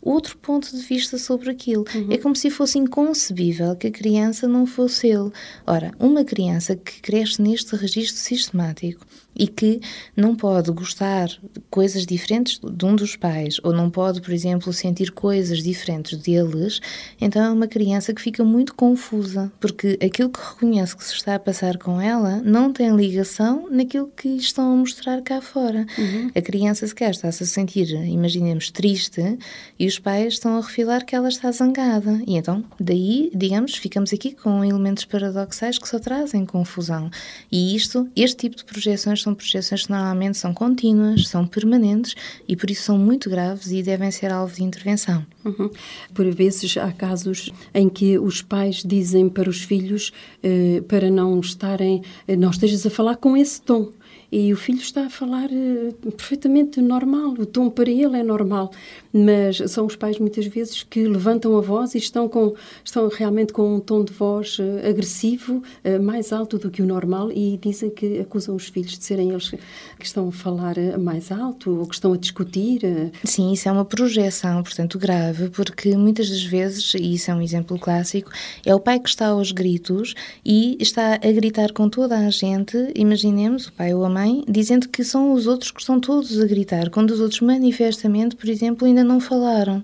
outro 0.00 0.36
ponto 0.38 0.70
de 0.74 0.82
vista 0.82 1.18
sobre 1.18 1.50
aquilo. 1.50 1.84
Uhum. 1.94 2.08
É 2.10 2.18
como 2.18 2.34
se 2.34 2.50
fosse 2.50 2.78
inconcebível 2.78 3.76
que 3.76 3.86
a 3.86 3.90
criança 3.90 4.46
não 4.46 4.66
fosse 4.66 5.08
ele. 5.08 5.30
Ora, 5.66 5.92
uma 5.98 6.24
criança 6.24 6.76
que 6.76 7.00
cresce 7.00 7.40
neste 7.40 7.74
registro 7.76 8.16
sistemático 8.16 9.06
e 9.38 9.46
que 9.46 9.80
não 10.16 10.34
pode 10.34 10.70
gostar 10.72 11.28
de 11.28 11.60
coisas 11.70 12.04
diferentes 12.04 12.58
de 12.58 12.84
um 12.84 12.96
dos 12.96 13.16
pais 13.16 13.60
ou 13.62 13.72
não 13.72 13.88
pode, 13.88 14.20
por 14.20 14.32
exemplo, 14.32 14.72
sentir 14.72 15.12
coisas 15.12 15.62
diferentes 15.62 16.18
deles, 16.18 16.80
então 17.20 17.42
é 17.42 17.50
uma 17.50 17.68
criança 17.68 18.12
que 18.12 18.20
fica 18.20 18.42
muito 18.42 18.74
confusa, 18.74 19.52
porque 19.60 19.98
aquilo 20.04 20.30
que 20.30 20.40
reconhece 20.40 20.96
que 20.96 21.04
se 21.04 21.14
está 21.14 21.36
a 21.36 21.38
passar 21.38 21.78
com 21.78 22.00
ela 22.00 22.42
não 22.44 22.72
tem 22.72 22.94
ligação 22.94 23.68
naquilo 23.70 24.10
que 24.16 24.28
estão 24.28 24.72
a 24.72 24.76
mostrar 24.76 25.22
cá 25.22 25.40
fora. 25.40 25.86
Uhum. 25.96 26.30
A 26.34 26.40
criança 26.40 26.86
sequer 26.86 27.10
está-se 27.10 27.42
a 27.42 27.46
sentir, 27.46 27.90
imaginemos, 28.06 28.70
triste 28.70 29.38
e 29.78 29.86
os 29.86 29.98
pais 29.98 30.34
estão 30.34 30.56
a 30.58 30.60
refilar 30.60 31.04
que 31.04 31.14
ela 31.14 31.28
está 31.28 31.50
zangada. 31.52 32.20
E 32.26 32.36
então, 32.36 32.64
daí, 32.80 33.30
digamos, 33.34 33.74
ficamos 33.76 34.12
aqui 34.12 34.32
com 34.32 34.64
elementos 34.64 35.04
paradoxais 35.04 35.78
que 35.78 35.88
só 35.88 35.98
trazem 35.98 36.44
confusão. 36.44 37.10
E 37.50 37.76
isto, 37.76 38.08
este 38.16 38.48
tipo 38.48 38.56
de 38.56 38.64
projeções 38.64 39.22
são 39.28 39.34
projeções 39.34 39.84
que 39.84 39.92
normalmente 39.92 40.38
são 40.38 40.54
contínuas, 40.54 41.28
são 41.28 41.46
permanentes 41.46 42.14
e 42.46 42.56
por 42.56 42.70
isso 42.70 42.82
são 42.82 42.98
muito 42.98 43.28
graves 43.28 43.70
e 43.70 43.82
devem 43.82 44.10
ser 44.10 44.32
alvo 44.32 44.54
de 44.54 44.64
intervenção. 44.64 45.24
Uhum. 45.44 45.70
Por 46.14 46.30
vezes 46.34 46.76
há 46.76 46.90
casos 46.92 47.50
em 47.74 47.88
que 47.88 48.18
os 48.18 48.40
pais 48.40 48.82
dizem 48.84 49.28
para 49.28 49.48
os 49.48 49.62
filhos 49.62 50.12
eh, 50.42 50.82
para 50.88 51.10
não 51.10 51.38
estarem, 51.40 52.02
eh, 52.26 52.36
não 52.36 52.50
estejas 52.50 52.86
a 52.86 52.90
falar 52.90 53.16
com 53.16 53.36
esse 53.36 53.60
tom 53.60 53.90
e 54.30 54.52
o 54.52 54.56
filho 54.56 54.78
está 54.78 55.06
a 55.06 55.10
falar 55.10 55.48
uh, 55.50 56.12
perfeitamente 56.12 56.80
normal, 56.82 57.30
o 57.38 57.46
tom 57.46 57.70
para 57.70 57.90
ele 57.90 58.18
é 58.18 58.22
normal, 58.22 58.70
mas 59.10 59.56
são 59.68 59.86
os 59.86 59.96
pais 59.96 60.18
muitas 60.18 60.46
vezes 60.46 60.82
que 60.82 61.08
levantam 61.08 61.56
a 61.56 61.62
voz 61.62 61.94
e 61.94 61.98
estão, 61.98 62.28
com, 62.28 62.54
estão 62.84 63.08
realmente 63.08 63.54
com 63.54 63.76
um 63.76 63.80
tom 63.80 64.04
de 64.04 64.12
voz 64.12 64.58
uh, 64.58 64.86
agressivo, 64.86 65.62
uh, 65.84 66.02
mais 66.02 66.30
alto 66.30 66.58
do 66.58 66.70
que 66.70 66.82
o 66.82 66.86
normal. 66.86 67.32
E 67.32 67.58
dizem 67.62 67.88
que 67.88 68.20
acusam 68.20 68.54
os 68.54 68.68
filhos 68.68 68.98
de 68.98 69.04
serem 69.04 69.30
eles 69.30 69.50
que 69.98 70.04
estão 70.04 70.28
a 70.28 70.32
falar 70.32 70.76
mais 70.98 71.32
alto 71.32 71.78
ou 71.78 71.86
que 71.86 71.94
estão 71.94 72.12
a 72.12 72.16
discutir. 72.16 72.80
Sim, 73.24 73.52
isso 73.52 73.68
é 73.68 73.72
uma 73.72 73.84
projeção, 73.84 74.62
portanto, 74.62 74.98
grave, 74.98 75.48
porque 75.50 75.96
muitas 75.96 76.28
das 76.28 76.44
vezes, 76.44 76.94
e 76.94 77.14
isso 77.14 77.30
é 77.30 77.34
um 77.34 77.40
exemplo 77.40 77.78
clássico, 77.78 78.30
é 78.64 78.74
o 78.74 78.80
pai 78.80 79.00
que 79.00 79.08
está 79.08 79.28
aos 79.28 79.52
gritos 79.52 80.14
e 80.44 80.76
está 80.80 81.14
a 81.14 81.32
gritar 81.32 81.72
com 81.72 81.88
toda 81.88 82.18
a 82.18 82.30
gente, 82.30 82.76
imaginemos 82.94 83.68
o 83.68 83.72
pai 83.72 83.94
ou 83.98 84.04
a 84.04 84.08
mãe, 84.08 84.44
dizendo 84.48 84.88
que 84.88 85.04
são 85.04 85.32
os 85.32 85.46
outros 85.46 85.70
que 85.70 85.80
estão 85.80 86.00
todos 86.00 86.40
a 86.40 86.46
gritar, 86.46 86.90
quando 86.90 87.10
os 87.10 87.20
outros 87.20 87.40
manifestamente, 87.40 88.36
por 88.36 88.48
exemplo, 88.48 88.86
ainda 88.86 89.04
não 89.04 89.20
falaram. 89.20 89.82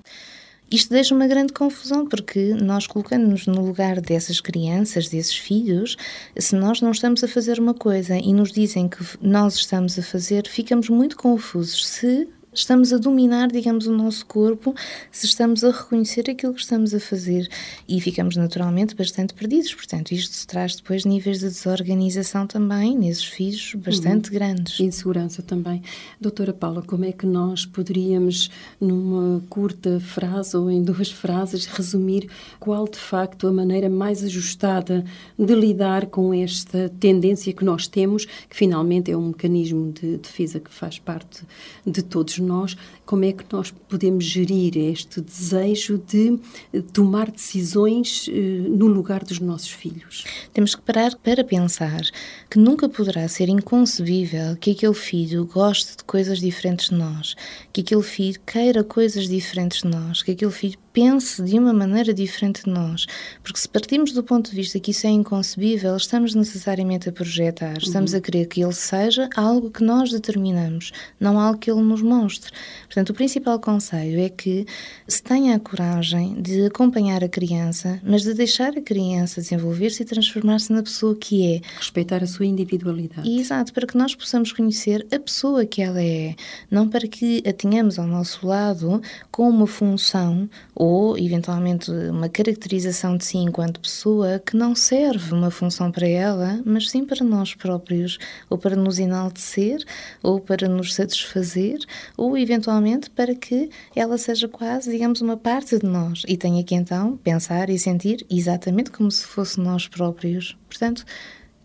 Isto 0.70 0.90
deixa 0.90 1.14
uma 1.14 1.26
grande 1.26 1.52
confusão, 1.52 2.06
porque 2.06 2.54
nós 2.54 2.86
colocando-nos 2.86 3.46
no 3.46 3.64
lugar 3.64 4.00
dessas 4.00 4.40
crianças, 4.40 5.08
desses 5.08 5.36
filhos, 5.36 5.96
se 6.36 6.56
nós 6.56 6.80
não 6.80 6.90
estamos 6.90 7.22
a 7.22 7.28
fazer 7.28 7.60
uma 7.60 7.74
coisa 7.74 8.16
e 8.16 8.32
nos 8.32 8.50
dizem 8.50 8.88
que 8.88 8.98
nós 9.20 9.54
estamos 9.56 9.98
a 9.98 10.02
fazer, 10.02 10.48
ficamos 10.48 10.88
muito 10.88 11.16
confusos 11.16 11.86
se 11.86 12.28
estamos 12.54 12.92
a 12.92 12.98
dominar, 12.98 13.48
digamos, 13.48 13.86
o 13.86 13.92
nosso 13.92 14.24
corpo, 14.26 14.74
se 15.10 15.26
estamos 15.26 15.64
a 15.64 15.70
reconhecer 15.70 16.30
aquilo 16.30 16.54
que 16.54 16.60
estamos 16.60 16.94
a 16.94 17.00
fazer 17.00 17.48
e 17.88 18.00
ficamos 18.00 18.36
naturalmente 18.36 18.94
bastante 18.94 19.34
perdidos. 19.34 19.74
Portanto, 19.74 20.12
isto 20.12 20.46
traz 20.46 20.76
depois 20.76 21.04
níveis 21.04 21.40
de 21.40 21.46
desorganização 21.46 22.46
também 22.46 22.96
nesses 22.96 23.24
filhos 23.24 23.74
bastante 23.74 24.28
uhum. 24.28 24.34
grandes. 24.34 24.80
Insegurança 24.80 25.42
também. 25.42 25.82
Doutora 26.20 26.52
Paula, 26.52 26.82
como 26.82 27.04
é 27.04 27.12
que 27.12 27.26
nós 27.26 27.66
poderíamos, 27.66 28.50
numa 28.80 29.42
curta 29.48 29.98
frase 30.00 30.56
ou 30.56 30.70
em 30.70 30.82
duas 30.82 31.10
frases, 31.12 31.66
resumir 31.66 32.28
qual 32.60 32.86
de 32.86 32.98
facto 32.98 33.46
a 33.48 33.52
maneira 33.52 33.88
mais 33.88 34.22
ajustada 34.22 35.04
de 35.38 35.54
lidar 35.54 36.06
com 36.06 36.32
esta 36.32 36.90
tendência 37.00 37.52
que 37.52 37.64
nós 37.64 37.86
temos, 37.86 38.24
que 38.24 38.56
finalmente 38.56 39.10
é 39.10 39.16
um 39.16 39.28
mecanismo 39.28 39.92
de 39.92 40.16
defesa 40.18 40.60
que 40.60 40.70
faz 40.70 40.98
parte 40.98 41.42
de 41.84 42.02
todos 42.02 42.38
nós, 42.44 42.76
como 43.04 43.24
é 43.24 43.32
que 43.32 43.44
nós 43.52 43.70
podemos 43.88 44.24
gerir 44.24 44.76
este 44.76 45.20
desejo 45.20 45.98
de 45.98 46.38
eh, 46.72 46.82
tomar 46.92 47.30
decisões 47.30 48.28
eh, 48.28 48.32
no 48.68 48.86
lugar 48.86 49.24
dos 49.24 49.40
nossos 49.40 49.70
filhos? 49.70 50.24
Temos 50.52 50.74
que 50.74 50.82
parar 50.82 51.16
para 51.16 51.42
pensar 51.42 52.02
que 52.50 52.58
nunca 52.58 52.88
poderá 52.88 53.26
ser 53.28 53.48
inconcebível 53.48 54.56
que 54.56 54.72
aquele 54.72 54.94
filho 54.94 55.44
goste 55.46 55.96
de 55.96 56.04
coisas 56.04 56.38
diferentes 56.38 56.90
de 56.90 56.94
nós, 56.94 57.34
que 57.72 57.80
aquele 57.80 58.02
filho 58.02 58.40
queira 58.46 58.84
coisas 58.84 59.28
diferentes 59.28 59.82
de 59.82 59.88
nós, 59.88 60.22
que 60.22 60.32
aquele 60.32 60.52
filho 60.52 60.78
pense 60.94 61.42
de 61.42 61.58
uma 61.58 61.72
maneira 61.72 62.14
diferente 62.14 62.64
de 62.64 62.70
nós. 62.70 63.04
Porque 63.42 63.58
se 63.58 63.68
partimos 63.68 64.12
do 64.12 64.22
ponto 64.22 64.48
de 64.48 64.56
vista 64.56 64.78
que 64.78 64.92
isso 64.92 65.06
é 65.06 65.10
inconcebível, 65.10 65.96
estamos 65.96 66.34
necessariamente 66.34 67.08
a 67.08 67.12
projetar, 67.12 67.76
estamos 67.78 68.12
uhum. 68.12 68.18
a 68.18 68.20
querer 68.20 68.46
que 68.46 68.62
ele 68.62 68.72
seja 68.72 69.28
algo 69.34 69.70
que 69.70 69.82
nós 69.82 70.12
determinamos, 70.12 70.92
não 71.18 71.38
algo 71.38 71.58
que 71.58 71.70
ele 71.70 71.82
nos 71.82 72.00
mostre. 72.00 72.52
Portanto, 72.86 73.10
o 73.10 73.14
principal 73.14 73.58
conselho 73.58 74.20
é 74.20 74.28
que 74.28 74.64
se 75.08 75.20
tenha 75.20 75.56
a 75.56 75.58
coragem 75.58 76.40
de 76.40 76.66
acompanhar 76.66 77.24
a 77.24 77.28
criança, 77.28 78.00
mas 78.04 78.22
de 78.22 78.32
deixar 78.32 78.78
a 78.78 78.80
criança 78.80 79.40
desenvolver-se 79.40 80.02
e 80.02 80.06
transformar-se 80.06 80.72
na 80.72 80.82
pessoa 80.82 81.16
que 81.16 81.56
é. 81.56 81.60
Respeitar 81.76 82.22
a 82.22 82.26
sua 82.26 82.46
individualidade. 82.46 83.28
exato, 83.28 83.72
para 83.72 83.86
que 83.86 83.98
nós 83.98 84.14
possamos 84.14 84.52
conhecer 84.52 85.04
a 85.12 85.18
pessoa 85.18 85.66
que 85.66 85.82
ela 85.82 86.00
é, 86.00 86.36
não 86.70 86.88
para 86.88 87.08
que 87.08 87.42
a 87.44 87.52
tenhamos 87.52 87.98
ao 87.98 88.06
nosso 88.06 88.46
lado 88.46 89.02
com 89.32 89.48
uma 89.48 89.66
função 89.66 90.48
ou, 90.84 91.16
eventualmente, 91.16 91.90
uma 91.90 92.28
caracterização 92.28 93.16
de 93.16 93.24
si 93.24 93.38
enquanto 93.38 93.80
pessoa 93.80 94.38
que 94.38 94.54
não 94.54 94.74
serve 94.74 95.32
uma 95.32 95.50
função 95.50 95.90
para 95.90 96.06
ela, 96.06 96.60
mas 96.62 96.90
sim 96.90 97.06
para 97.06 97.24
nós 97.24 97.54
próprios, 97.54 98.18
ou 98.50 98.58
para 98.58 98.76
nos 98.76 98.98
enaltecer, 98.98 99.82
ou 100.22 100.38
para 100.38 100.68
nos 100.68 100.92
satisfazer, 100.92 101.78
ou, 102.18 102.36
eventualmente, 102.36 103.08
para 103.08 103.34
que 103.34 103.70
ela 103.96 104.18
seja 104.18 104.46
quase, 104.46 104.90
digamos, 104.90 105.22
uma 105.22 105.38
parte 105.38 105.78
de 105.78 105.86
nós 105.86 106.22
e 106.28 106.36
tenha 106.36 106.62
que 106.62 106.74
então 106.74 107.16
pensar 107.16 107.70
e 107.70 107.78
sentir 107.78 108.26
exatamente 108.30 108.90
como 108.90 109.10
se 109.10 109.24
fosse 109.24 109.58
nós 109.58 109.88
próprios. 109.88 110.54
Portanto, 110.68 111.06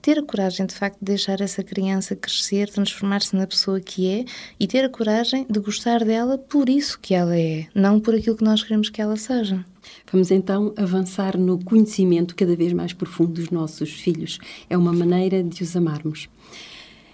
ter 0.01 0.19
a 0.19 0.23
coragem 0.23 0.65
de 0.65 0.75
facto 0.75 0.97
de 0.99 1.05
deixar 1.05 1.41
essa 1.41 1.63
criança 1.63 2.15
crescer, 2.15 2.69
transformar-se 2.69 3.35
na 3.35 3.45
pessoa 3.45 3.79
que 3.79 4.07
é 4.07 4.25
e 4.59 4.67
ter 4.67 4.83
a 4.85 4.89
coragem 4.89 5.45
de 5.49 5.59
gostar 5.59 6.03
dela 6.03 6.38
por 6.38 6.69
isso 6.69 6.99
que 6.99 7.13
ela 7.13 7.38
é, 7.38 7.67
não 7.73 7.99
por 7.99 8.15
aquilo 8.15 8.35
que 8.35 8.43
nós 8.43 8.63
queremos 8.63 8.89
que 8.89 9.01
ela 9.01 9.17
seja. 9.17 9.63
Vamos 10.12 10.31
então 10.31 10.73
avançar 10.77 11.38
no 11.38 11.63
conhecimento 11.63 12.35
cada 12.35 12.55
vez 12.55 12.73
mais 12.73 12.93
profundo 12.93 13.33
dos 13.33 13.49
nossos 13.49 13.91
filhos. 13.91 14.39
É 14.69 14.77
uma 14.77 14.93
maneira 14.93 15.43
de 15.43 15.63
os 15.63 15.75
amarmos. 15.75 16.29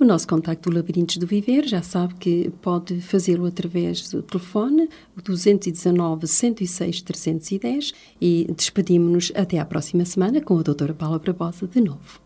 O 0.00 0.04
nosso 0.04 0.28
contacto 0.28 0.70
do 0.70 0.76
Labirintos 0.76 1.16
do 1.18 1.26
Viver 1.26 1.66
já 1.66 1.82
sabe 1.82 2.14
que 2.14 2.50
pode 2.62 3.02
fazê-lo 3.02 3.44
através 3.44 4.08
do 4.08 4.22
telefone 4.22 4.88
219 5.22 6.26
106 6.26 7.02
310 7.02 7.92
e 8.18 8.46
despedimos-nos 8.56 9.30
até 9.34 9.58
à 9.58 9.64
próxima 9.64 10.06
semana 10.06 10.40
com 10.40 10.58
a 10.58 10.62
doutora 10.62 10.94
Paula 10.94 11.18
Barbosa 11.18 11.66
de 11.66 11.82
novo. 11.82 12.25